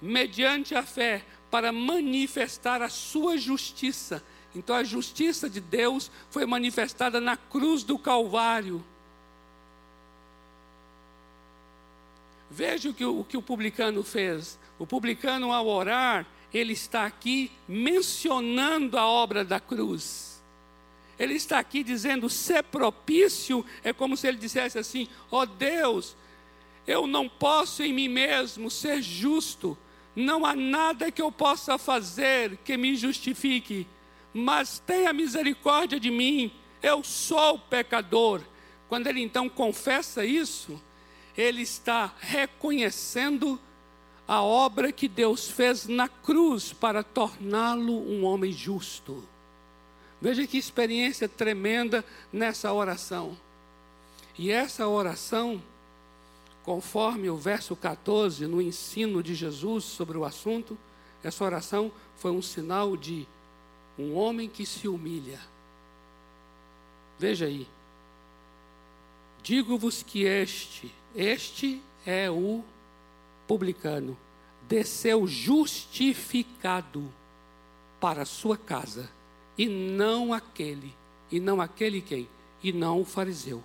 Mediante 0.00 0.74
a 0.74 0.82
fé, 0.84 1.24
para 1.50 1.72
manifestar 1.72 2.82
a 2.82 2.88
sua 2.88 3.36
justiça. 3.36 4.22
Então 4.54 4.76
a 4.76 4.84
justiça 4.84 5.50
de 5.50 5.60
Deus 5.60 6.10
foi 6.30 6.46
manifestada 6.46 7.20
na 7.20 7.36
cruz 7.36 7.82
do 7.82 7.98
Calvário. 7.98 8.84
Veja 12.50 12.90
o 12.90 12.94
que 12.94 13.04
o, 13.04 13.24
que 13.24 13.36
o 13.36 13.42
publicano 13.42 14.02
fez. 14.02 14.58
O 14.78 14.86
publicano, 14.86 15.52
ao 15.52 15.66
orar, 15.66 16.26
ele 16.52 16.72
está 16.72 17.04
aqui 17.04 17.50
mencionando 17.68 18.98
a 18.98 19.06
obra 19.06 19.44
da 19.44 19.58
cruz. 19.58 20.42
Ele 21.18 21.34
está 21.34 21.58
aqui 21.58 21.82
dizendo: 21.82 22.28
ser 22.28 22.62
propício 22.62 23.64
é 23.82 23.92
como 23.92 24.16
se 24.16 24.28
ele 24.28 24.36
dissesse 24.36 24.78
assim: 24.78 25.08
ó 25.30 25.42
oh 25.42 25.46
Deus, 25.46 26.16
eu 26.86 27.06
não 27.06 27.28
posso 27.28 27.82
em 27.82 27.92
mim 27.92 28.08
mesmo 28.08 28.70
ser 28.70 29.02
justo, 29.02 29.76
não 30.14 30.46
há 30.46 30.54
nada 30.54 31.10
que 31.10 31.20
eu 31.20 31.32
possa 31.32 31.78
fazer 31.78 32.58
que 32.58 32.76
me 32.76 32.94
justifique, 32.94 33.86
mas 34.32 34.78
tenha 34.78 35.12
misericórdia 35.12 35.98
de 35.98 36.10
mim, 36.10 36.52
eu 36.82 37.02
sou 37.02 37.58
pecador. 37.58 38.42
Quando 38.88 39.08
ele 39.08 39.20
então 39.20 39.48
confessa 39.48 40.24
isso, 40.24 40.80
ele 41.36 41.62
está 41.62 42.14
reconhecendo 42.18 43.60
a 44.26 44.42
obra 44.42 44.90
que 44.90 45.06
Deus 45.06 45.48
fez 45.48 45.86
na 45.86 46.08
cruz 46.08 46.72
para 46.72 47.02
torná-lo 47.02 47.92
um 47.92 48.24
homem 48.24 48.52
justo. 48.52 49.22
Veja 50.20 50.46
que 50.46 50.56
experiência 50.56 51.28
tremenda 51.28 52.04
nessa 52.32 52.72
oração. 52.72 53.36
E 54.38 54.50
essa 54.50 54.88
oração, 54.88 55.62
conforme 56.64 57.30
o 57.30 57.36
verso 57.36 57.76
14, 57.76 58.46
no 58.46 58.60
ensino 58.60 59.22
de 59.22 59.34
Jesus 59.34 59.84
sobre 59.84 60.18
o 60.18 60.24
assunto, 60.24 60.76
essa 61.22 61.44
oração 61.44 61.92
foi 62.16 62.30
um 62.30 62.42
sinal 62.42 62.96
de 62.96 63.26
um 63.98 64.16
homem 64.16 64.48
que 64.48 64.66
se 64.66 64.88
humilha. 64.88 65.40
Veja 67.18 67.46
aí. 67.46 67.66
Digo-vos 69.42 70.02
que 70.02 70.24
este 70.24 70.92
este 71.16 71.82
é 72.04 72.30
o 72.30 72.62
publicano. 73.48 74.16
Desceu 74.68 75.26
justificado 75.26 77.10
para 77.98 78.22
a 78.22 78.26
sua 78.26 78.58
casa, 78.58 79.08
e 79.56 79.66
não 79.66 80.34
aquele, 80.34 80.94
e 81.32 81.40
não 81.40 81.60
aquele 81.60 82.02
quem? 82.02 82.28
E 82.62 82.72
não 82.72 83.00
o 83.00 83.04
fariseu. 83.04 83.64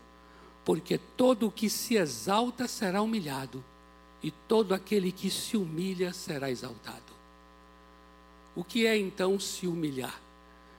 Porque 0.64 0.98
todo 0.98 1.48
o 1.48 1.52
que 1.52 1.70
se 1.70 1.96
exalta 1.96 2.68
será 2.68 3.02
humilhado, 3.02 3.64
e 4.24 4.32
todo 4.32 4.74
aquele 4.74 5.12
que 5.12 5.30
se 5.30 5.58
humilha 5.58 6.14
será 6.14 6.50
exaltado. 6.50 7.12
O 8.56 8.64
que 8.64 8.86
é 8.86 8.98
então 8.98 9.40
se 9.40 9.68
humilhar? 9.68 10.22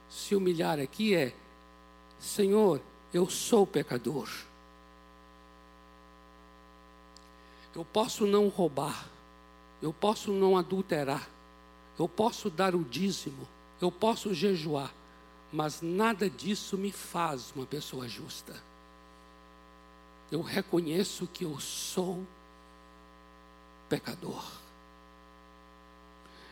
Se 0.09 0.35
humilhar 0.35 0.79
aqui 0.79 1.15
é: 1.15 1.35
Senhor, 2.19 2.81
eu 3.13 3.29
sou 3.29 3.67
pecador 3.67 4.29
Eu 7.75 7.85
posso 7.85 8.27
não 8.27 8.49
roubar, 8.49 9.09
eu 9.81 9.93
posso 9.93 10.31
não 10.31 10.57
adulterar, 10.57 11.29
eu 11.99 12.09
posso 12.09 12.51
dar 12.51 12.75
o 12.75 12.85
dízimo, 12.85 13.49
eu 13.81 13.91
posso 13.91 14.35
jejuar, 14.35 14.93
mas 15.53 15.81
nada 15.81 16.29
disso 16.29 16.77
me 16.77 16.93
faz 16.93 17.53
uma 17.57 17.67
pessoa 17.67 18.09
justa. 18.09 18.55
Eu 20.31 20.41
reconheço 20.41 21.27
que 21.27 21.45
eu 21.45 21.59
sou 21.61 22.27
pecador. 23.89 24.43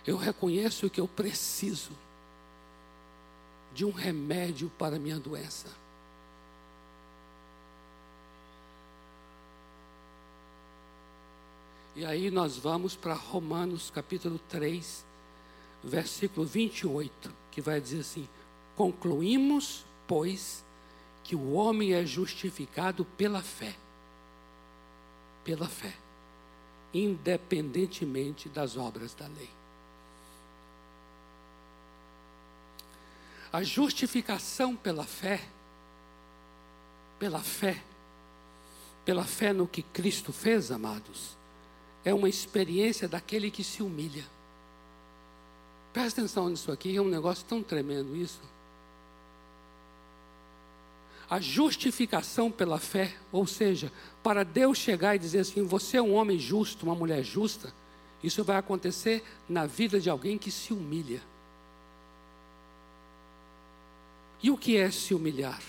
Eu 0.06 0.16
reconheço 0.16 0.90
que 0.90 1.00
eu 1.00 1.08
preciso 1.08 1.92
de 3.74 3.84
um 3.84 3.90
remédio 3.90 4.70
para 4.78 4.96
a 4.96 4.98
minha 4.98 5.18
doença. 5.18 5.68
E 11.94 12.04
aí 12.04 12.30
nós 12.30 12.56
vamos 12.56 12.94
para 12.94 13.14
Romanos 13.14 13.90
capítulo 13.90 14.38
3, 14.48 15.04
versículo 15.82 16.46
28, 16.46 17.34
que 17.50 17.60
vai 17.60 17.80
dizer 17.80 18.00
assim: 18.00 18.28
Concluímos, 18.76 19.84
pois, 20.06 20.64
que 21.24 21.34
o 21.34 21.52
homem 21.52 21.92
é 21.94 22.06
justificado 22.06 23.04
pela 23.04 23.42
fé. 23.42 23.74
Pela 25.42 25.66
fé, 25.66 25.92
independentemente 26.94 28.48
das 28.48 28.76
obras 28.76 29.12
da 29.14 29.26
lei. 29.26 29.50
A 33.52 33.64
justificação 33.64 34.76
pela 34.76 35.04
fé, 35.04 35.40
pela 37.18 37.40
fé, 37.40 37.82
pela 39.04 39.24
fé 39.24 39.52
no 39.52 39.66
que 39.66 39.82
Cristo 39.82 40.32
fez, 40.32 40.70
amados, 40.70 41.39
é 42.04 42.14
uma 42.14 42.28
experiência 42.28 43.08
daquele 43.08 43.50
que 43.50 43.62
se 43.62 43.82
humilha. 43.82 44.24
Presta 45.92 46.20
atenção 46.20 46.48
nisso 46.48 46.70
aqui, 46.70 46.96
é 46.96 47.02
um 47.02 47.08
negócio 47.08 47.44
tão 47.46 47.62
tremendo 47.62 48.16
isso. 48.16 48.40
A 51.28 51.40
justificação 51.40 52.50
pela 52.50 52.78
fé, 52.78 53.14
ou 53.30 53.46
seja, 53.46 53.92
para 54.22 54.44
Deus 54.44 54.78
chegar 54.78 55.14
e 55.14 55.18
dizer 55.18 55.40
assim: 55.40 55.62
você 55.64 55.96
é 55.96 56.02
um 56.02 56.14
homem 56.14 56.38
justo, 56.38 56.86
uma 56.86 56.94
mulher 56.94 57.22
justa, 57.22 57.72
isso 58.22 58.42
vai 58.42 58.56
acontecer 58.56 59.22
na 59.48 59.66
vida 59.66 60.00
de 60.00 60.10
alguém 60.10 60.38
que 60.38 60.50
se 60.50 60.72
humilha. 60.72 61.22
E 64.42 64.50
o 64.50 64.56
que 64.56 64.76
é 64.76 64.90
se 64.90 65.14
humilhar? 65.14 65.62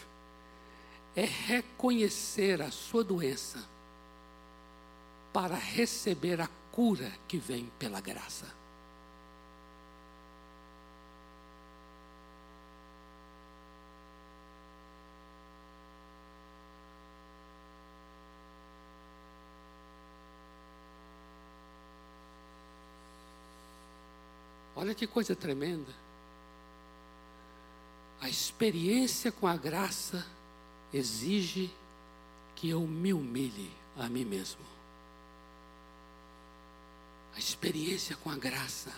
É 1.15 1.25
reconhecer 1.25 2.61
a 2.61 2.71
sua 2.71 3.03
doença 3.03 3.70
para 5.33 5.55
receber 5.55 6.41
a 6.41 6.49
cura 6.71 7.11
que 7.27 7.37
vem 7.37 7.69
pela 7.79 8.01
graça. 8.01 8.45
Olha 24.75 24.95
que 24.95 25.05
coisa 25.05 25.35
tremenda. 25.35 25.93
A 28.19 28.27
experiência 28.27 29.31
com 29.31 29.47
a 29.47 29.55
graça 29.55 30.25
exige 30.93 31.71
que 32.55 32.69
eu 32.69 32.81
me 32.81 33.13
humilhe 33.13 33.71
a 33.97 34.09
mim 34.09 34.25
mesmo 34.25 34.71
a 37.35 37.39
experiência 37.39 38.15
com 38.17 38.29
a 38.29 38.35
graça, 38.35 38.91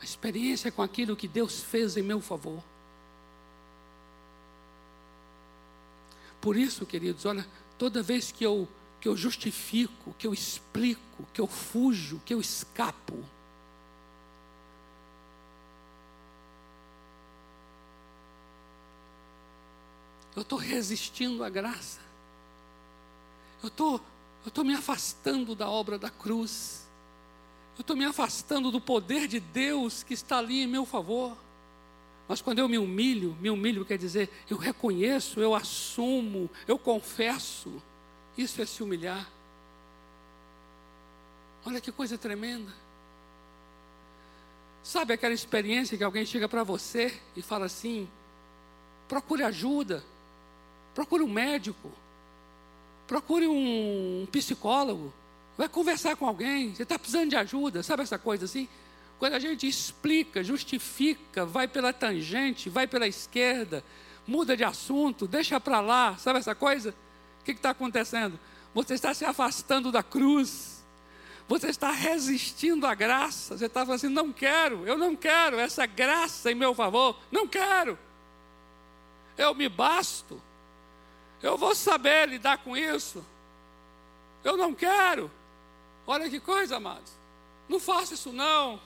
a 0.00 0.04
experiência 0.04 0.70
com 0.72 0.82
aquilo 0.82 1.16
que 1.16 1.28
Deus 1.28 1.62
fez 1.62 1.96
em 1.96 2.02
meu 2.02 2.20
favor. 2.20 2.62
Por 6.40 6.56
isso, 6.56 6.86
queridos, 6.86 7.26
olha, 7.26 7.46
toda 7.78 8.02
vez 8.02 8.32
que 8.32 8.44
eu, 8.44 8.66
que 9.00 9.08
eu 9.08 9.16
justifico, 9.16 10.14
que 10.18 10.26
eu 10.26 10.32
explico, 10.32 11.26
que 11.34 11.40
eu 11.40 11.46
fujo, 11.46 12.20
que 12.24 12.32
eu 12.32 12.40
escapo, 12.40 13.22
eu 20.34 20.42
estou 20.42 20.58
resistindo 20.58 21.44
à 21.44 21.50
graça. 21.50 22.00
Eu 23.62 23.68
estou 23.68 24.00
eu 24.44 24.48
estou 24.48 24.64
me 24.64 24.74
afastando 24.74 25.54
da 25.54 25.68
obra 25.68 25.98
da 25.98 26.08
cruz. 26.08 26.86
Eu 27.76 27.82
estou 27.82 27.96
me 27.96 28.04
afastando 28.04 28.70
do 28.70 28.80
poder 28.80 29.26
de 29.26 29.40
Deus 29.40 30.02
que 30.02 30.14
está 30.14 30.38
ali 30.38 30.62
em 30.62 30.66
meu 30.66 30.84
favor. 30.84 31.36
Mas 32.28 32.40
quando 32.40 32.60
eu 32.60 32.68
me 32.68 32.78
humilho, 32.78 33.36
me 33.40 33.50
humilho 33.50 33.84
quer 33.84 33.98
dizer, 33.98 34.30
eu 34.48 34.56
reconheço, 34.56 35.40
eu 35.40 35.54
assumo, 35.54 36.48
eu 36.68 36.78
confesso. 36.78 37.82
Isso 38.36 38.62
é 38.62 38.66
se 38.66 38.82
humilhar. 38.82 39.28
Olha 41.64 41.80
que 41.80 41.90
coisa 41.90 42.16
tremenda. 42.16 42.72
Sabe 44.82 45.12
aquela 45.12 45.34
experiência 45.34 45.96
que 45.96 46.04
alguém 46.04 46.24
chega 46.24 46.48
para 46.48 46.64
você 46.64 47.20
e 47.36 47.42
fala 47.42 47.66
assim: 47.66 48.08
procure 49.08 49.42
ajuda, 49.42 50.02
procure 50.94 51.22
um 51.22 51.28
médico, 51.28 51.92
procure 53.06 53.46
um 53.46 54.26
psicólogo, 54.32 55.12
vai 55.60 55.68
conversar 55.68 56.16
com 56.16 56.26
alguém, 56.26 56.74
você 56.74 56.84
está 56.84 56.98
precisando 56.98 57.28
de 57.28 57.36
ajuda, 57.36 57.82
sabe 57.82 58.02
essa 58.02 58.18
coisa 58.18 58.46
assim? 58.46 58.66
Quando 59.18 59.34
a 59.34 59.38
gente 59.38 59.68
explica, 59.68 60.42
justifica, 60.42 61.44
vai 61.44 61.68
pela 61.68 61.92
tangente, 61.92 62.70
vai 62.70 62.86
pela 62.86 63.06
esquerda, 63.06 63.84
muda 64.26 64.56
de 64.56 64.64
assunto, 64.64 65.28
deixa 65.28 65.60
para 65.60 65.82
lá, 65.82 66.16
sabe 66.16 66.38
essa 66.38 66.54
coisa? 66.54 66.94
O 67.42 67.44
que 67.44 67.50
está 67.50 67.70
acontecendo? 67.70 68.40
Você 68.72 68.94
está 68.94 69.12
se 69.12 69.22
afastando 69.22 69.92
da 69.92 70.02
cruz, 70.02 70.82
você 71.46 71.66
está 71.66 71.90
resistindo 71.90 72.86
à 72.86 72.94
graça, 72.94 73.58
você 73.58 73.66
está 73.66 73.80
falando 73.80 73.96
assim: 73.96 74.08
não 74.08 74.32
quero, 74.32 74.86
eu 74.86 74.96
não 74.96 75.14
quero 75.14 75.60
essa 75.60 75.84
graça 75.84 76.50
em 76.50 76.54
meu 76.54 76.74
favor, 76.74 77.20
não 77.30 77.46
quero, 77.46 77.98
eu 79.36 79.54
me 79.54 79.68
basto, 79.68 80.40
eu 81.42 81.58
vou 81.58 81.74
saber 81.74 82.30
lidar 82.30 82.64
com 82.64 82.74
isso, 82.74 83.22
eu 84.42 84.56
não 84.56 84.72
quero. 84.72 85.30
Olha 86.12 86.28
que 86.28 86.40
coisa, 86.40 86.78
amados, 86.78 87.12
não 87.68 87.78
faça 87.78 88.14
isso 88.14 88.32
não. 88.32 88.80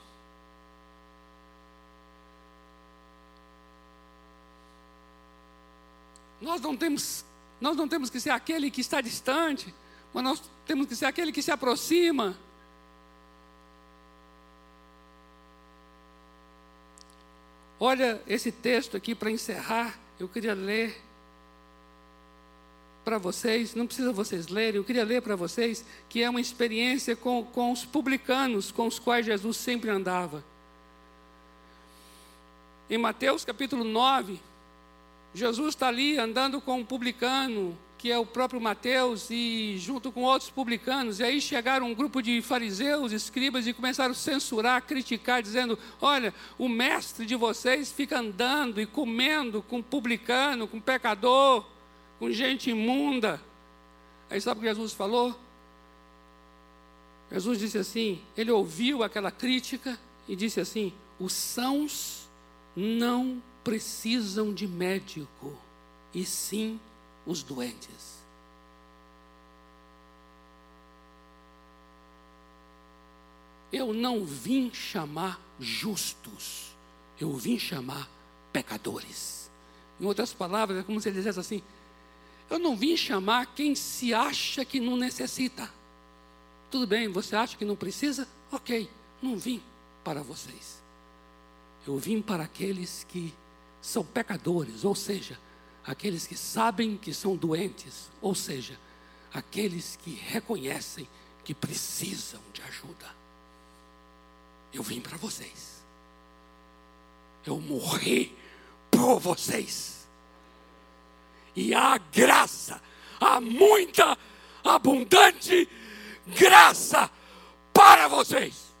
Nós 6.39 6.61
não 6.61 6.77
temos, 6.77 7.25
nós 7.59 7.75
não 7.75 7.87
temos 7.87 8.11
que 8.11 8.19
ser 8.19 8.29
aquele 8.29 8.69
que 8.69 8.79
está 8.79 9.01
distante, 9.01 9.73
mas 10.13 10.23
nós 10.23 10.51
temos 10.67 10.85
que 10.85 10.95
ser 10.95 11.07
aquele 11.07 11.31
que 11.31 11.41
se 11.41 11.49
aproxima. 11.49 12.37
Olha 17.79 18.21
esse 18.27 18.51
texto 18.51 18.95
aqui 18.95 19.15
para 19.15 19.31
encerrar, 19.31 19.99
eu 20.19 20.29
queria 20.29 20.53
ler 20.53 21.03
para 23.05 23.19
vocês, 23.19 23.75
não 23.75 23.85
precisa 23.85 24.11
vocês 24.11 24.47
lerem, 24.47 24.77
eu 24.77 24.83
queria 24.83 25.05
ler 25.05 25.21
para 25.21 25.35
vocês 25.35 25.85
que 26.09 26.23
é 26.23 26.29
uma 26.29 26.41
experiência 26.41 27.15
com, 27.15 27.43
com 27.43 27.71
os 27.71 27.85
publicanos 27.85 28.71
com 28.71 28.87
os 28.87 28.97
quais 28.97 29.27
Jesus 29.27 29.57
sempre 29.57 29.91
andava. 29.91 30.43
Em 32.89 32.97
Mateus 32.97 33.45
capítulo 33.45 33.83
9, 33.83 34.39
Jesus 35.35 35.69
está 35.69 35.87
ali 35.87 36.17
andando 36.17 36.59
com 36.59 36.79
um 36.79 36.85
publicano, 36.85 37.77
que 37.97 38.11
é 38.11 38.17
o 38.17 38.25
próprio 38.25 38.59
Mateus, 38.59 39.29
e 39.29 39.75
junto 39.77 40.11
com 40.11 40.21
outros 40.21 40.49
publicanos, 40.49 41.19
e 41.19 41.23
aí 41.23 41.41
chegaram 41.41 41.87
um 41.87 41.93
grupo 41.93 42.21
de 42.21 42.41
fariseus, 42.41 43.11
escribas, 43.11 43.67
e 43.67 43.73
começaram 43.73 44.11
a 44.11 44.15
censurar, 44.15 44.81
criticar, 44.83 45.41
dizendo: 45.41 45.77
Olha, 46.01 46.33
o 46.57 46.69
mestre 46.69 47.25
de 47.25 47.35
vocês 47.35 47.91
fica 47.91 48.19
andando 48.19 48.79
e 48.79 48.85
comendo 48.85 49.61
com 49.61 49.81
publicano, 49.81 50.67
com 50.67 50.79
pecador, 50.79 51.65
com 52.19 52.31
gente 52.31 52.69
imunda. 52.69 53.41
Aí 54.29 54.39
sabe 54.41 54.59
o 54.59 54.63
que 54.63 54.69
Jesus 54.69 54.93
falou? 54.93 55.37
Jesus 57.31 57.59
disse 57.59 57.77
assim: 57.77 58.21
Ele 58.35 58.51
ouviu 58.51 59.03
aquela 59.03 59.31
crítica 59.31 59.99
e 60.27 60.35
disse 60.35 60.59
assim: 60.59 60.93
Os 61.19 61.33
sãos 61.33 62.27
não 62.75 63.41
precisam 63.63 64.53
de 64.53 64.67
médico, 64.67 65.57
e 66.13 66.25
sim 66.25 66.79
os 67.25 67.41
doentes. 67.41 68.15
Eu 73.71 73.91
não 73.93 74.23
vim 74.23 74.71
chamar 74.73 75.41
justos, 75.59 76.75
eu 77.19 77.33
vim 77.33 77.59
chamar 77.59 78.09
pecadores. 78.53 79.51
Em 79.99 80.05
outras 80.05 80.31
palavras, 80.31 80.79
é 80.79 80.83
como 80.83 81.01
se 81.01 81.09
ele 81.09 81.17
dissesse 81.17 81.39
assim: 81.39 81.63
eu 82.49 82.59
não 82.59 82.75
vim 82.75 82.95
chamar 82.95 83.47
quem 83.47 83.75
se 83.75 84.13
acha 84.13 84.63
que 84.63 84.79
não 84.79 84.95
necessita. 84.95 85.69
Tudo 86.69 86.85
bem, 86.85 87.07
você 87.07 87.35
acha 87.35 87.57
que 87.57 87.65
não 87.65 87.75
precisa? 87.75 88.27
Ok, 88.51 88.89
não 89.21 89.37
vim 89.37 89.61
para 90.03 90.21
vocês. 90.21 90.81
Eu 91.87 91.97
vim 91.97 92.21
para 92.21 92.43
aqueles 92.43 93.05
que 93.09 93.33
são 93.81 94.03
pecadores, 94.03 94.83
ou 94.83 94.95
seja, 94.95 95.39
aqueles 95.85 96.25
que 96.25 96.35
sabem 96.35 96.97
que 96.97 97.13
são 97.13 97.35
doentes, 97.35 98.09
ou 98.21 98.33
seja, 98.33 98.79
aqueles 99.33 99.97
que 100.03 100.11
reconhecem 100.11 101.07
que 101.43 101.53
precisam 101.53 102.41
de 102.51 102.61
ajuda. 102.63 103.15
Eu 104.73 104.83
vim 104.83 104.99
para 104.99 105.17
vocês. 105.17 105.83
Eu 107.45 107.61
morri 107.61 108.35
por 108.89 109.19
vocês. 109.19 109.94
E 111.55 111.73
há 111.73 111.97
graça, 111.97 112.81
há 113.19 113.39
muita, 113.39 114.17
abundante 114.63 115.69
graça 116.27 117.09
para 117.73 118.07
vocês. 118.07 118.73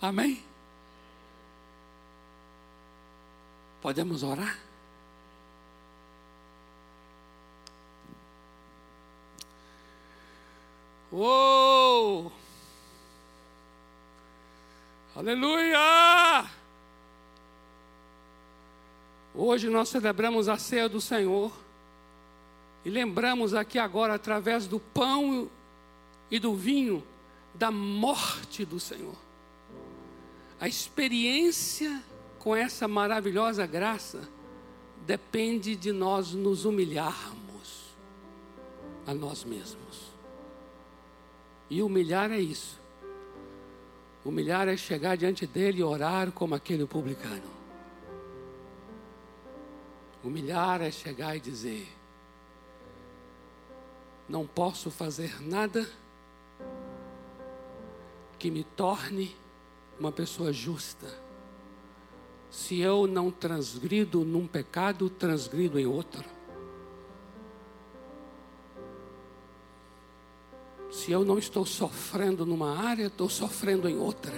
Amém? 0.00 0.42
Podemos 3.80 4.22
orar? 4.22 4.58
Uou! 11.12 12.32
Aleluia! 15.14 16.61
Hoje 19.34 19.68
nós 19.68 19.88
celebramos 19.88 20.48
a 20.48 20.58
ceia 20.58 20.88
do 20.88 21.00
Senhor 21.00 21.52
e 22.84 22.90
lembramos 22.90 23.54
aqui 23.54 23.78
agora, 23.78 24.14
através 24.14 24.66
do 24.66 24.78
pão 24.78 25.50
e 26.30 26.38
do 26.38 26.54
vinho, 26.54 27.02
da 27.54 27.70
morte 27.70 28.64
do 28.64 28.80
Senhor. 28.80 29.16
A 30.60 30.68
experiência 30.68 32.02
com 32.42 32.56
essa 32.56 32.88
maravilhosa 32.88 33.64
graça, 33.66 34.28
depende 35.06 35.76
de 35.76 35.92
nós 35.92 36.32
nos 36.32 36.64
humilharmos 36.64 37.84
a 39.06 39.14
nós 39.14 39.44
mesmos. 39.44 40.10
E 41.70 41.80
humilhar 41.80 42.32
é 42.32 42.40
isso. 42.40 42.80
Humilhar 44.24 44.66
é 44.66 44.76
chegar 44.76 45.16
diante 45.16 45.46
dele 45.46 45.78
e 45.78 45.84
orar 45.84 46.32
como 46.32 46.56
aquele 46.56 46.84
publicano. 46.84 47.61
Humilhar 50.24 50.80
é 50.82 50.90
chegar 50.90 51.36
e 51.36 51.40
dizer: 51.40 51.88
Não 54.28 54.46
posso 54.46 54.90
fazer 54.90 55.40
nada 55.42 55.88
que 58.38 58.50
me 58.50 58.64
torne 58.64 59.36
uma 59.98 60.12
pessoa 60.12 60.52
justa 60.52 61.22
se 62.52 62.78
eu 62.78 63.06
não 63.06 63.30
transgrido 63.30 64.26
num 64.26 64.46
pecado, 64.46 65.08
transgrido 65.08 65.80
em 65.80 65.86
outro. 65.86 66.22
Se 70.90 71.10
eu 71.10 71.24
não 71.24 71.38
estou 71.38 71.64
sofrendo 71.64 72.44
numa 72.44 72.78
área, 72.78 73.06
estou 73.06 73.30
sofrendo 73.30 73.88
em 73.88 73.96
outra. 73.96 74.34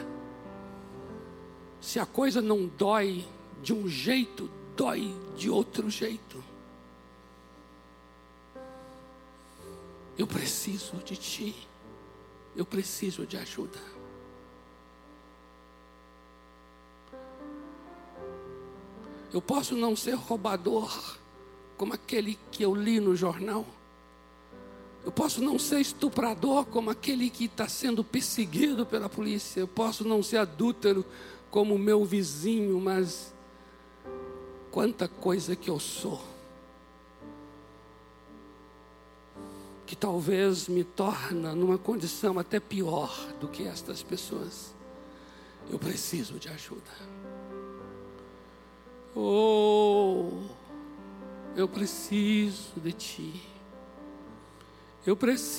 Se 1.80 1.98
a 1.98 2.06
coisa 2.06 2.40
não 2.40 2.66
dói 2.66 3.26
de 3.60 3.72
um 3.72 3.88
jeito, 3.88 4.48
dói 4.76 5.14
de 5.36 5.50
outro 5.50 5.88
jeito. 5.90 6.42
Eu 10.16 10.26
preciso 10.26 10.96
de 10.98 11.16
ti. 11.16 11.68
Eu 12.56 12.64
preciso 12.64 13.26
de 13.26 13.36
ajuda. 13.36 13.80
Eu 19.32 19.42
posso 19.42 19.74
não 19.74 19.96
ser 19.96 20.14
roubador, 20.14 21.18
como 21.76 21.92
aquele 21.92 22.38
que 22.52 22.62
eu 22.62 22.72
li 22.72 23.00
no 23.00 23.16
jornal. 23.16 23.66
Eu 25.04 25.10
posso 25.10 25.42
não 25.42 25.58
ser 25.58 25.80
estuprador 25.80 26.64
como 26.66 26.90
aquele 26.90 27.28
que 27.28 27.46
está 27.46 27.66
sendo 27.66 28.04
perseguido 28.04 28.86
pela 28.86 29.08
polícia. 29.08 29.58
Eu 29.58 29.68
posso 29.68 30.04
não 30.06 30.22
ser 30.22 30.36
adúltero 30.36 31.04
como 31.50 31.74
o 31.74 31.78
meu 31.78 32.04
vizinho, 32.04 32.80
mas 32.80 33.33
quanta 34.74 35.06
coisa 35.06 35.54
que 35.54 35.70
eu 35.70 35.78
sou. 35.78 36.20
Que 39.86 39.94
talvez 39.94 40.66
me 40.66 40.82
torna 40.82 41.54
numa 41.54 41.78
condição 41.78 42.40
até 42.40 42.58
pior 42.58 43.16
do 43.38 43.46
que 43.46 43.68
estas 43.68 44.02
pessoas. 44.02 44.74
Eu 45.70 45.78
preciso 45.78 46.40
de 46.40 46.48
ajuda. 46.48 46.90
Oh, 49.14 50.42
eu 51.54 51.68
preciso 51.68 52.72
de 52.80 52.92
ti. 52.92 53.42
Eu 55.06 55.16
preciso. 55.16 55.54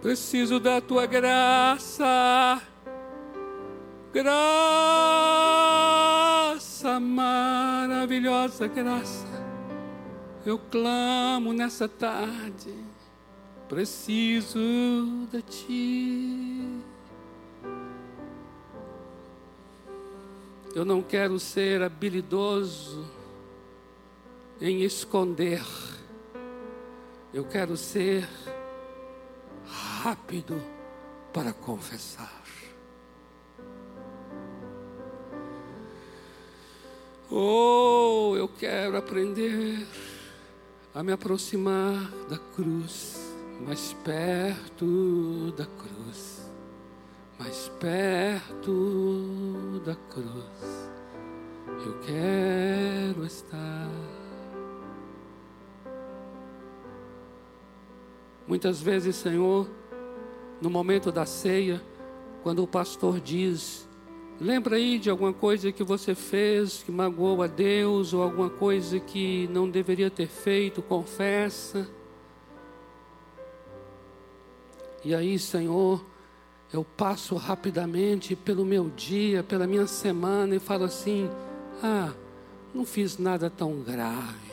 Preciso 0.00 0.58
da 0.58 0.80
tua 0.80 1.04
graça. 1.04 2.62
Graça, 4.12 4.50
maravilhosa 6.98 8.66
graça. 8.66 9.28
Eu 10.44 10.58
clamo 10.58 11.52
nessa 11.52 11.88
tarde. 11.88 12.74
Preciso 13.68 14.58
de 15.30 15.42
ti. 15.42 16.80
Eu 20.74 20.84
não 20.84 21.00
quero 21.02 21.38
ser 21.38 21.80
habilidoso 21.80 23.08
em 24.60 24.82
esconder. 24.82 25.64
Eu 27.32 27.44
quero 27.44 27.76
ser 27.76 28.28
rápido 30.02 30.60
para 31.32 31.52
confessar. 31.52 32.39
Oh, 37.32 38.34
eu 38.36 38.48
quero 38.48 38.96
aprender 38.96 39.86
a 40.92 41.00
me 41.00 41.12
aproximar 41.12 42.10
da 42.28 42.36
cruz, 42.36 43.36
mais 43.64 43.92
perto 44.04 45.52
da 45.56 45.64
cruz, 45.64 46.50
mais 47.38 47.68
perto 47.78 49.80
da 49.84 49.94
cruz. 49.94 50.90
Eu 51.86 52.00
quero 52.00 53.24
estar. 53.24 53.88
Muitas 58.44 58.82
vezes, 58.82 59.14
Senhor, 59.14 59.70
no 60.60 60.68
momento 60.68 61.12
da 61.12 61.24
ceia, 61.24 61.80
quando 62.42 62.64
o 62.64 62.66
pastor 62.66 63.20
diz: 63.20 63.88
Lembra 64.40 64.76
aí 64.76 64.98
de 64.98 65.10
alguma 65.10 65.34
coisa 65.34 65.70
que 65.70 65.84
você 65.84 66.14
fez 66.14 66.82
que 66.82 66.90
magoou 66.90 67.42
a 67.42 67.46
Deus 67.46 68.14
ou 68.14 68.22
alguma 68.22 68.48
coisa 68.48 68.98
que 68.98 69.46
não 69.48 69.68
deveria 69.68 70.10
ter 70.10 70.28
feito, 70.28 70.80
confessa. 70.80 71.86
E 75.04 75.14
aí, 75.14 75.38
Senhor, 75.38 76.02
eu 76.72 76.82
passo 76.82 77.36
rapidamente 77.36 78.34
pelo 78.34 78.64
meu 78.64 78.88
dia, 78.88 79.42
pela 79.42 79.66
minha 79.66 79.86
semana 79.86 80.56
e 80.56 80.58
falo 80.58 80.84
assim: 80.84 81.28
ah, 81.82 82.14
não 82.74 82.86
fiz 82.86 83.18
nada 83.18 83.50
tão 83.50 83.82
grave. 83.82 84.50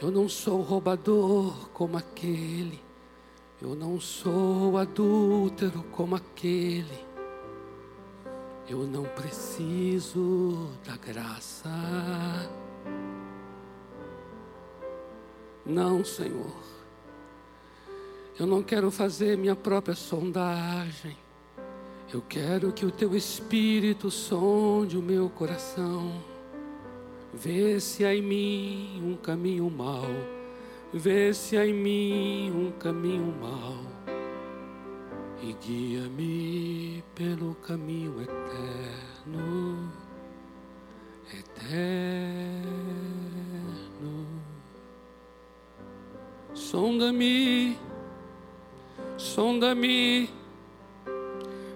Eu 0.00 0.10
não 0.10 0.30
sou 0.30 0.62
roubador 0.62 1.68
como 1.74 1.98
aquele. 1.98 2.87
Eu 3.60 3.74
não 3.74 4.00
sou 4.00 4.78
adúltero 4.78 5.82
como 5.90 6.14
aquele. 6.14 7.06
Eu 8.68 8.86
não 8.86 9.02
preciso 9.02 10.68
da 10.86 10.96
graça. 10.96 11.68
Não, 15.66 16.04
Senhor. 16.04 16.54
Eu 18.38 18.46
não 18.46 18.62
quero 18.62 18.92
fazer 18.92 19.36
minha 19.36 19.56
própria 19.56 19.96
sondagem. 19.96 21.16
Eu 22.12 22.22
quero 22.22 22.72
que 22.72 22.86
o 22.86 22.92
teu 22.92 23.16
espírito 23.16 24.08
sonde 24.08 24.96
o 24.96 25.02
meu 25.02 25.28
coração. 25.28 26.22
Vê 27.34 27.80
se 27.80 28.04
há 28.04 28.14
em 28.14 28.22
mim 28.22 29.02
um 29.04 29.16
caminho 29.16 29.68
mau 29.68 30.37
Vê 30.92 31.34
se 31.34 31.54
há 31.54 31.66
em 31.66 31.74
mim 31.74 32.50
um 32.50 32.72
caminho 32.78 33.34
mau 33.38 33.76
e 35.42 35.52
guia-me 35.52 37.04
pelo 37.14 37.54
caminho 37.56 38.22
eterno, 38.22 39.92
eterno. 41.30 42.68
Sonda-me, 46.54 47.78
sonda-me, 49.18 50.30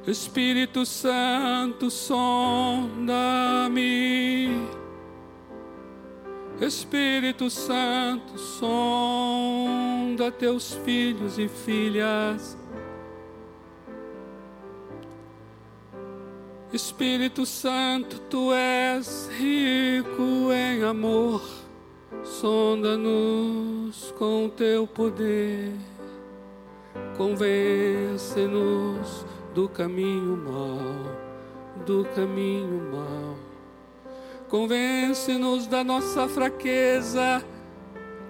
Espírito 0.07 0.87
Santo, 0.87 1.91
sonda-me 1.91 3.13
Espírito 6.61 7.48
Santo, 7.50 8.38
sonda 8.38 10.30
teus 10.30 10.74
filhos 10.74 11.38
e 11.38 11.48
filhas. 11.48 12.57
Espírito 16.72 17.44
Santo, 17.44 18.18
tu 18.30 18.53
és 18.53 19.28
rico 19.38 20.53
em 20.53 20.84
amor, 20.84 21.42
sonda-nos 22.24 24.12
com 24.16 24.48
teu 24.48 24.86
poder, 24.86 25.74
convence-nos 27.18 29.26
do 29.55 29.68
caminho 29.68 30.38
mau, 30.38 30.78
do 31.84 32.07
caminho 32.14 32.80
mau. 32.90 33.51
Convence-nos 34.53 35.66
da 35.66 35.82
nossa 35.82 36.28
fraqueza, 36.28 37.42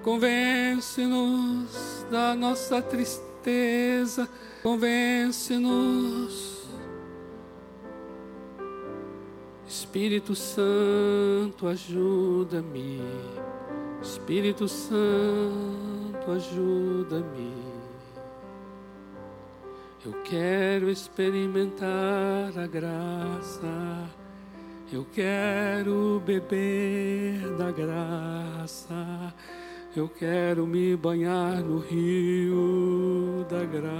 convence-nos 0.04 2.06
da 2.12 2.32
nossa 2.36 2.80
tristeza, 2.80 4.28
convence-nos. 4.62 6.68
Espírito 9.66 10.36
Santo, 10.36 11.66
ajuda-me. 11.66 13.00
Espírito 14.00 14.68
Santo, 14.68 16.30
ajuda-me. 16.36 17.52
Eu 20.06 20.12
quero 20.22 20.88
experimentar 20.88 22.56
a 22.56 22.66
graça 22.68 24.21
eu 24.92 25.06
quero 25.10 26.22
beber 26.24 27.56
da 27.56 27.70
graça, 27.70 29.34
eu 29.96 30.06
quero 30.06 30.66
me 30.66 30.94
banhar 30.94 31.62
no 31.62 31.78
rio 31.78 33.46
da 33.48 33.64
graça, 33.64 33.90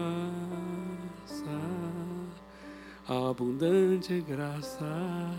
abundante 3.08 4.20
graça, 4.20 5.30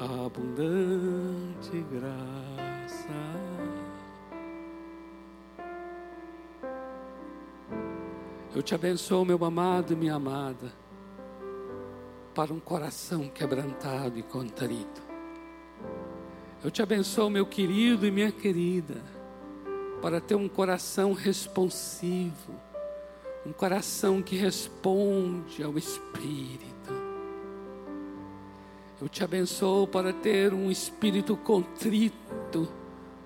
abundante 0.00 1.84
graça. 1.92 3.12
Eu 8.54 8.62
te 8.62 8.74
abençoo, 8.74 9.24
meu 9.24 9.42
amado 9.44 9.92
e 9.92 9.96
minha 9.96 10.16
amada 10.16 10.81
para 12.34 12.52
um 12.52 12.60
coração 12.60 13.28
quebrantado 13.28 14.18
e 14.18 14.22
contrito. 14.22 15.02
Eu 16.64 16.70
te 16.70 16.82
abençoo, 16.82 17.28
meu 17.28 17.44
querido 17.44 18.06
e 18.06 18.10
minha 18.10 18.32
querida, 18.32 19.02
para 20.00 20.20
ter 20.20 20.34
um 20.34 20.48
coração 20.48 21.12
responsivo, 21.12 22.54
um 23.44 23.52
coração 23.52 24.22
que 24.22 24.36
responde 24.36 25.62
ao 25.62 25.76
Espírito. 25.76 26.72
Eu 29.00 29.08
te 29.08 29.24
abençoo 29.24 29.86
para 29.86 30.12
ter 30.12 30.54
um 30.54 30.70
espírito 30.70 31.36
contrito, 31.36 32.68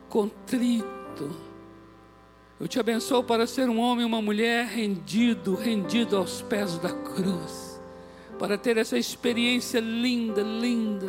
contrito. 0.09 1.37
Eu 2.59 2.67
te 2.67 2.81
abençoo 2.81 3.23
para 3.23 3.47
ser 3.47 3.69
um 3.69 3.79
homem 3.79 4.03
e 4.03 4.07
uma 4.07 4.23
mulher 4.23 4.65
rendido, 4.65 5.55
rendido 5.55 6.17
aos 6.17 6.41
pés 6.41 6.79
da 6.79 6.91
cruz 6.91 7.66
para 8.39 8.59
ter 8.59 8.77
essa 8.77 8.99
experiência 8.99 9.81
linda, 9.81 10.43
linda 10.43 11.09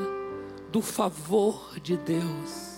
do 0.71 0.81
favor 0.81 1.79
de 1.81 1.97
Deus. 1.97 2.77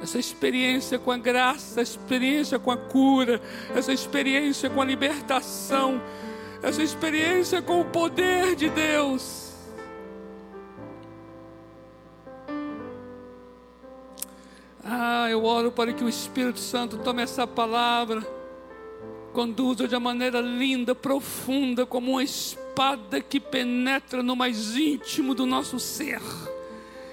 Essa 0.00 0.18
experiência 0.18 0.98
com 0.98 1.10
a 1.10 1.18
graça, 1.18 1.80
essa 1.80 1.96
experiência 1.96 2.58
com 2.58 2.70
a 2.70 2.76
cura, 2.76 3.40
essa 3.74 3.92
experiência 3.92 4.70
com 4.70 4.80
a 4.80 4.84
libertação, 4.84 6.00
essa 6.62 6.82
experiência 6.82 7.60
com 7.60 7.80
o 7.80 7.84
poder 7.84 8.54
de 8.54 8.68
Deus. 8.68 9.48
Ah, 14.84 15.28
eu 15.28 15.44
oro 15.44 15.70
para 15.70 15.92
que 15.92 16.02
o 16.02 16.08
Espírito 16.08 16.60
Santo 16.60 16.98
tome 16.98 17.22
essa 17.22 17.46
palavra, 17.46 18.26
conduza 19.32 19.86
de 19.86 19.94
uma 19.94 20.00
maneira 20.00 20.40
linda, 20.40 20.94
profunda, 20.94 21.84
como 21.84 22.12
uma 22.12 22.22
espada 22.78 23.20
que 23.20 23.40
penetra 23.40 24.22
no 24.22 24.36
mais 24.36 24.76
íntimo 24.76 25.34
do 25.34 25.44
nosso 25.44 25.80
ser. 25.80 26.20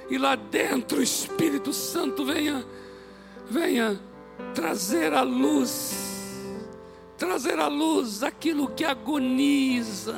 E 0.08 0.16
lá 0.16 0.36
dentro 0.36 1.00
o 1.00 1.02
Espírito 1.02 1.74
Santo 1.74 2.24
venha, 2.24 2.64
venha 3.50 4.00
trazer 4.54 5.12
a 5.12 5.24
luz, 5.24 6.46
trazer 7.18 7.58
à 7.58 7.68
luz 7.68 8.22
aquilo 8.22 8.68
que 8.68 8.86
agoniza, 8.86 10.16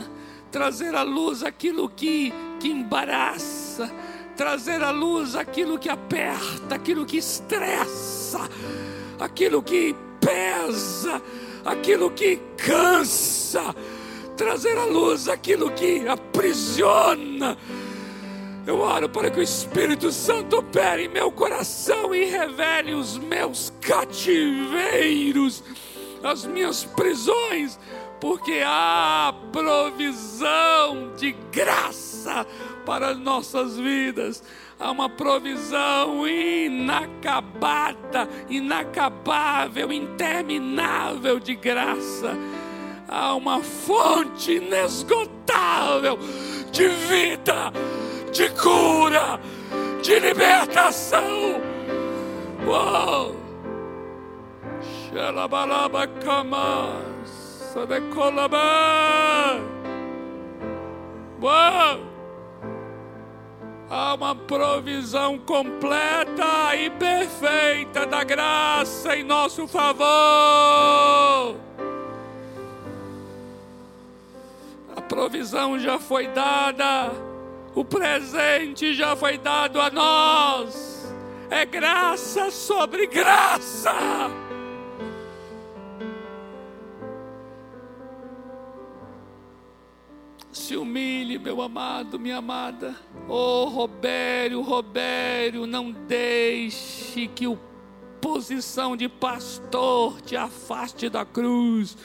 trazer 0.51 0.93
à 0.93 1.03
luz 1.03 1.41
aquilo 1.41 1.87
que, 1.87 2.33
que 2.59 2.67
embaraça, 2.67 3.89
trazer 4.35 4.83
à 4.83 4.91
luz 4.91 5.33
aquilo 5.33 5.79
que 5.79 5.87
aperta, 5.87 6.75
aquilo 6.75 7.05
que 7.05 7.15
estressa, 7.15 8.49
aquilo 9.17 9.63
que 9.63 9.95
pesa, 10.19 11.21
aquilo 11.63 12.11
que 12.11 12.37
cansa, 12.57 13.73
trazer 14.37 14.77
à 14.77 14.85
luz 14.85 15.27
aquilo 15.27 15.71
que 15.71 16.07
aprisiona. 16.07 17.57
Eu 18.65 18.79
oro 18.79 19.09
para 19.09 19.31
que 19.31 19.39
o 19.39 19.43
Espírito 19.43 20.11
Santo 20.11 20.59
opere 20.59 21.05
em 21.05 21.09
meu 21.09 21.31
coração 21.31 22.13
e 22.13 22.25
revele 22.25 22.93
os 22.93 23.17
meus 23.17 23.73
cativeiros, 23.81 25.63
as 26.23 26.45
minhas 26.45 26.83
prisões, 26.83 27.79
porque 28.21 28.61
há 28.63 29.33
provisão 29.51 31.13
de 31.17 31.31
graça 31.51 32.45
para 32.85 33.09
as 33.09 33.17
nossas 33.17 33.77
vidas. 33.77 34.43
Há 34.79 34.91
uma 34.91 35.09
provisão 35.09 36.27
inacabada, 36.27 38.29
inacabável, 38.47 39.91
interminável 39.91 41.39
de 41.39 41.55
graça. 41.55 42.37
Há 43.07 43.35
uma 43.35 43.61
fonte 43.61 44.53
inesgotável 44.53 46.19
de 46.71 46.87
vida, 46.87 47.71
de 48.31 48.49
cura, 48.49 49.39
de 50.01 50.19
libertação. 50.19 51.61
Uou! 52.65 53.35
Xalabalaba 55.09 56.07
kamas, 56.07 57.29
sadecolaba. 57.73 58.57
Uou! 61.41 62.07
há 63.89 64.13
uma 64.13 64.35
provisão 64.35 65.37
completa 65.39 66.75
e 66.75 66.89
perfeita 66.89 68.05
da 68.05 68.23
graça 68.23 69.15
em 69.15 69.23
nosso 69.23 69.67
favor. 69.67 71.55
Provisão 75.07 75.79
já 75.79 75.97
foi 75.97 76.27
dada, 76.27 77.11
o 77.73 77.83
presente 77.83 78.93
já 78.93 79.15
foi 79.15 79.37
dado 79.37 79.79
a 79.79 79.89
nós. 79.89 81.13
É 81.49 81.65
graça 81.65 82.51
sobre 82.51 83.07
graça. 83.07 83.93
Se 90.51 90.75
humilhe, 90.75 91.39
meu 91.39 91.61
amado, 91.61 92.19
minha 92.19 92.37
amada. 92.37 92.95
Oh, 93.29 93.65
Robério, 93.65 94.61
Robério, 94.61 95.65
não 95.65 95.91
deixe 95.91 97.27
que 97.27 97.47
o 97.47 97.57
posição 98.19 98.97
de 98.97 99.07
pastor 99.07 100.19
te 100.21 100.35
afaste 100.35 101.09
da 101.09 101.23
cruz. 101.23 101.95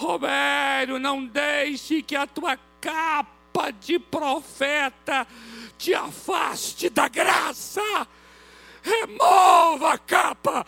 Robério, 0.00 0.98
não 0.98 1.26
deixe 1.26 2.02
que 2.02 2.16
a 2.16 2.26
tua 2.26 2.58
capa 2.80 3.70
de 3.70 3.98
profeta 3.98 5.26
te 5.76 5.92
afaste 5.92 6.88
da 6.88 7.06
graça. 7.06 7.82
Remova 8.82 9.92
a 9.92 9.98
capa. 9.98 10.66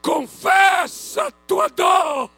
Confessa 0.00 1.26
a 1.26 1.30
tua 1.30 1.68
dor 1.68 2.30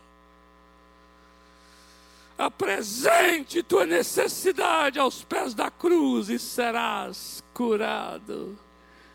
apresente 2.36 3.62
tua 3.62 3.86
necessidade 3.86 4.98
aos 4.98 5.22
pés 5.22 5.54
da 5.54 5.70
cruz 5.70 6.28
e 6.28 6.38
serás 6.38 7.42
curado, 7.54 8.58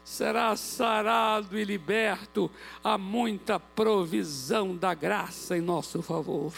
serás 0.07 0.61
sarado 0.61 1.59
e 1.59 1.65
liberto. 1.65 2.49
Há 2.81 2.97
muita 2.97 3.59
provisão 3.59 4.75
da 4.75 4.93
graça 4.93 5.57
em 5.57 5.61
nosso 5.61 6.01
favor. 6.01 6.53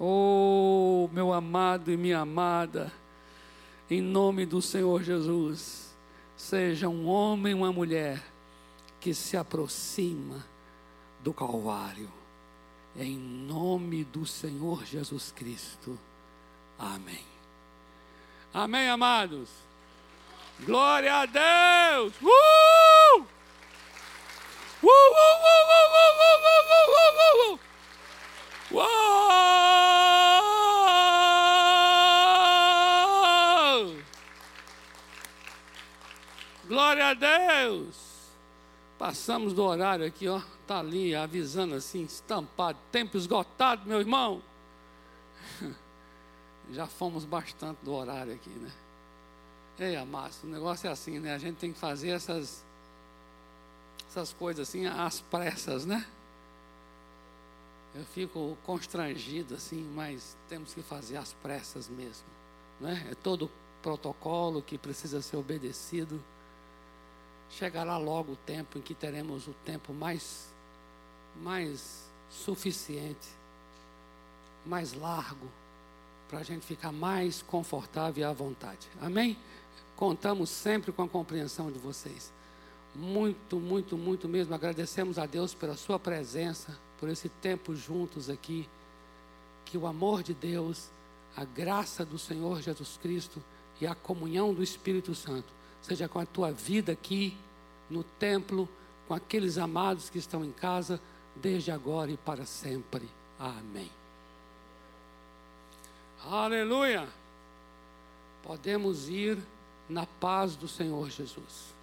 Oh, 0.00 1.08
meu 1.12 1.32
amado 1.32 1.92
e 1.92 1.96
minha 1.96 2.20
amada, 2.20 2.90
em 3.90 4.00
nome 4.00 4.46
do 4.46 4.62
Senhor 4.62 5.02
Jesus, 5.02 5.94
seja 6.36 6.88
um 6.88 7.06
homem, 7.06 7.52
uma 7.52 7.72
mulher 7.72 8.24
que 8.98 9.12
se 9.12 9.36
aproxima 9.36 10.44
do 11.22 11.32
Calvário 11.32 12.24
em 12.96 13.18
nome 13.18 14.04
do 14.04 14.24
Senhor 14.24 14.84
Jesus 14.84 15.32
Cristo. 15.32 15.98
Amém. 16.78 17.24
Amém, 18.52 18.88
amados. 18.88 19.50
Glória 20.60 21.14
a 21.16 21.26
Deus. 21.26 22.14
Uh! 22.22 23.26
Uh, 24.82 24.86
uh, 24.86 24.90
uh, 24.90 25.64
uh, 25.70 25.88
uh, 25.90 26.14
uh, 26.14 26.54
uh, 26.54 26.88
uh, 27.34 27.52
uh, 27.52 27.54
uh. 27.54 27.64
Glória 36.66 37.08
a 37.08 37.14
Deus. 37.14 38.14
Passamos 38.98 39.52
do 39.52 39.62
horário 39.64 40.06
aqui, 40.06 40.28
ó. 40.28 40.40
Tá 40.66 40.78
ali 40.78 41.14
avisando 41.14 41.74
assim, 41.74 42.04
estampado, 42.04 42.78
tempo 42.90 43.16
esgotado, 43.18 43.86
meu 43.86 44.00
irmão. 44.00 44.40
Já 46.70 46.86
fomos 46.86 47.24
bastante 47.24 47.78
do 47.82 47.92
horário 47.92 48.32
aqui, 48.32 48.50
né? 48.50 48.70
Ei, 49.78 50.02
Márcio, 50.04 50.48
o 50.48 50.52
negócio 50.52 50.86
é 50.86 50.90
assim, 50.90 51.18
né? 51.18 51.34
A 51.34 51.38
gente 51.38 51.56
tem 51.56 51.72
que 51.72 51.78
fazer 51.78 52.10
essas 52.10 52.64
essas 54.08 54.32
coisas 54.32 54.68
assim 54.68 54.86
às 54.86 55.20
pressas, 55.20 55.84
né? 55.84 56.06
Eu 57.94 58.04
fico 58.06 58.56
constrangido 58.64 59.54
assim, 59.54 59.82
mas 59.94 60.36
temos 60.48 60.72
que 60.72 60.82
fazer 60.82 61.16
às 61.16 61.32
pressas 61.32 61.88
mesmo, 61.88 62.26
né? 62.80 63.08
É 63.10 63.14
todo 63.14 63.50
protocolo 63.82 64.62
que 64.62 64.78
precisa 64.78 65.20
ser 65.20 65.36
obedecido 65.36 66.20
chegará 67.50 67.96
logo 67.96 68.32
o 68.32 68.36
tempo 68.36 68.78
em 68.78 68.80
que 68.80 68.94
teremos 68.94 69.46
o 69.46 69.54
tempo 69.64 69.92
mais, 69.92 70.48
mais 71.36 72.08
suficiente, 72.30 73.28
mais 74.66 74.92
largo, 74.92 75.48
para 76.28 76.40
a 76.40 76.42
gente 76.42 76.64
ficar 76.66 76.90
mais 76.90 77.42
confortável 77.42 78.22
e 78.22 78.24
à 78.24 78.32
vontade. 78.32 78.88
Amém? 79.00 79.38
Contamos 79.96 80.50
sempre 80.50 80.92
com 80.92 81.02
a 81.02 81.08
compreensão 81.08 81.70
de 81.70 81.78
vocês. 81.78 82.32
Muito, 82.94 83.58
muito, 83.58 83.96
muito 83.96 84.28
mesmo. 84.28 84.54
Agradecemos 84.54 85.18
a 85.18 85.26
Deus 85.26 85.54
pela 85.54 85.76
sua 85.76 85.98
presença, 85.98 86.78
por 86.98 87.08
esse 87.08 87.28
tempo 87.28 87.74
juntos 87.74 88.30
aqui. 88.30 88.68
Que 89.64 89.78
o 89.78 89.86
amor 89.86 90.22
de 90.22 90.34
Deus, 90.34 90.90
a 91.36 91.44
graça 91.44 92.04
do 92.04 92.18
Senhor 92.18 92.60
Jesus 92.60 92.98
Cristo 93.00 93.42
e 93.80 93.86
a 93.86 93.94
comunhão 93.94 94.52
do 94.54 94.62
Espírito 94.62 95.14
Santo 95.14 95.52
seja 95.82 96.08
com 96.08 96.18
a 96.18 96.26
tua 96.26 96.50
vida 96.50 96.92
aqui 96.92 97.36
no 97.90 98.02
templo, 98.02 98.68
com 99.06 99.14
aqueles 99.14 99.58
amados 99.58 100.08
que 100.08 100.18
estão 100.18 100.44
em 100.44 100.52
casa, 100.52 101.00
desde 101.36 101.70
agora 101.70 102.10
e 102.10 102.16
para 102.16 102.46
sempre. 102.46 103.08
Amém. 103.38 103.90
Aleluia! 106.24 107.06
Podemos 108.42 109.08
ir 109.08 109.38
na 109.88 110.06
paz 110.06 110.56
do 110.56 110.68
Senhor 110.68 111.10
Jesus. 111.10 111.74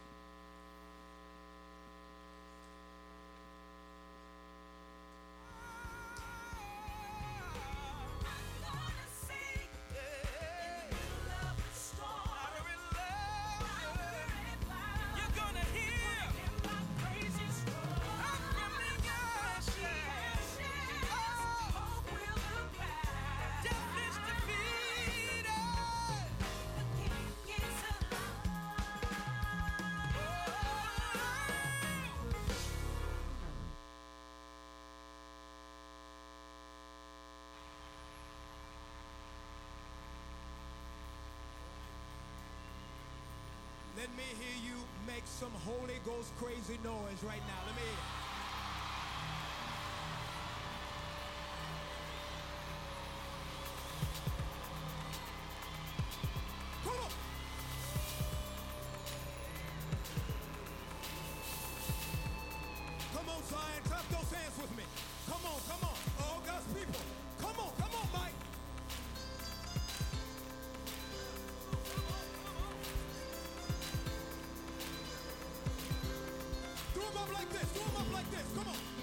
Holy 45.72 46.00
Ghost 46.06 46.36
crazy 46.38 46.78
noise 46.84 47.24
right 47.24 47.40
now. 47.48 47.60
Let 47.66 47.76
me 47.76 47.82
hear. 47.82 47.92
it. 47.92 48.00
Come 56.84 57.00
on. 57.00 57.12
Come 63.16 63.30
on, 63.30 63.44
Zion. 63.44 63.84
Clap 63.86 64.10
those 64.10 64.32
hands 64.38 64.58
with 64.60 64.76
me. 64.76 64.84
Come 65.28 65.46
on, 65.46 65.62
come 65.70 65.90
on. 65.90 65.98
All 66.28 66.42
God's 66.46 66.66
people. 66.74 67.02
Come 67.40 67.60
on. 67.60 67.72
like 77.42 77.50
this. 77.54 77.82
Warm 77.82 77.96
up 77.98 78.14
like 78.14 78.30
this. 78.30 78.46
Come 78.56 78.68
on. 78.68 79.01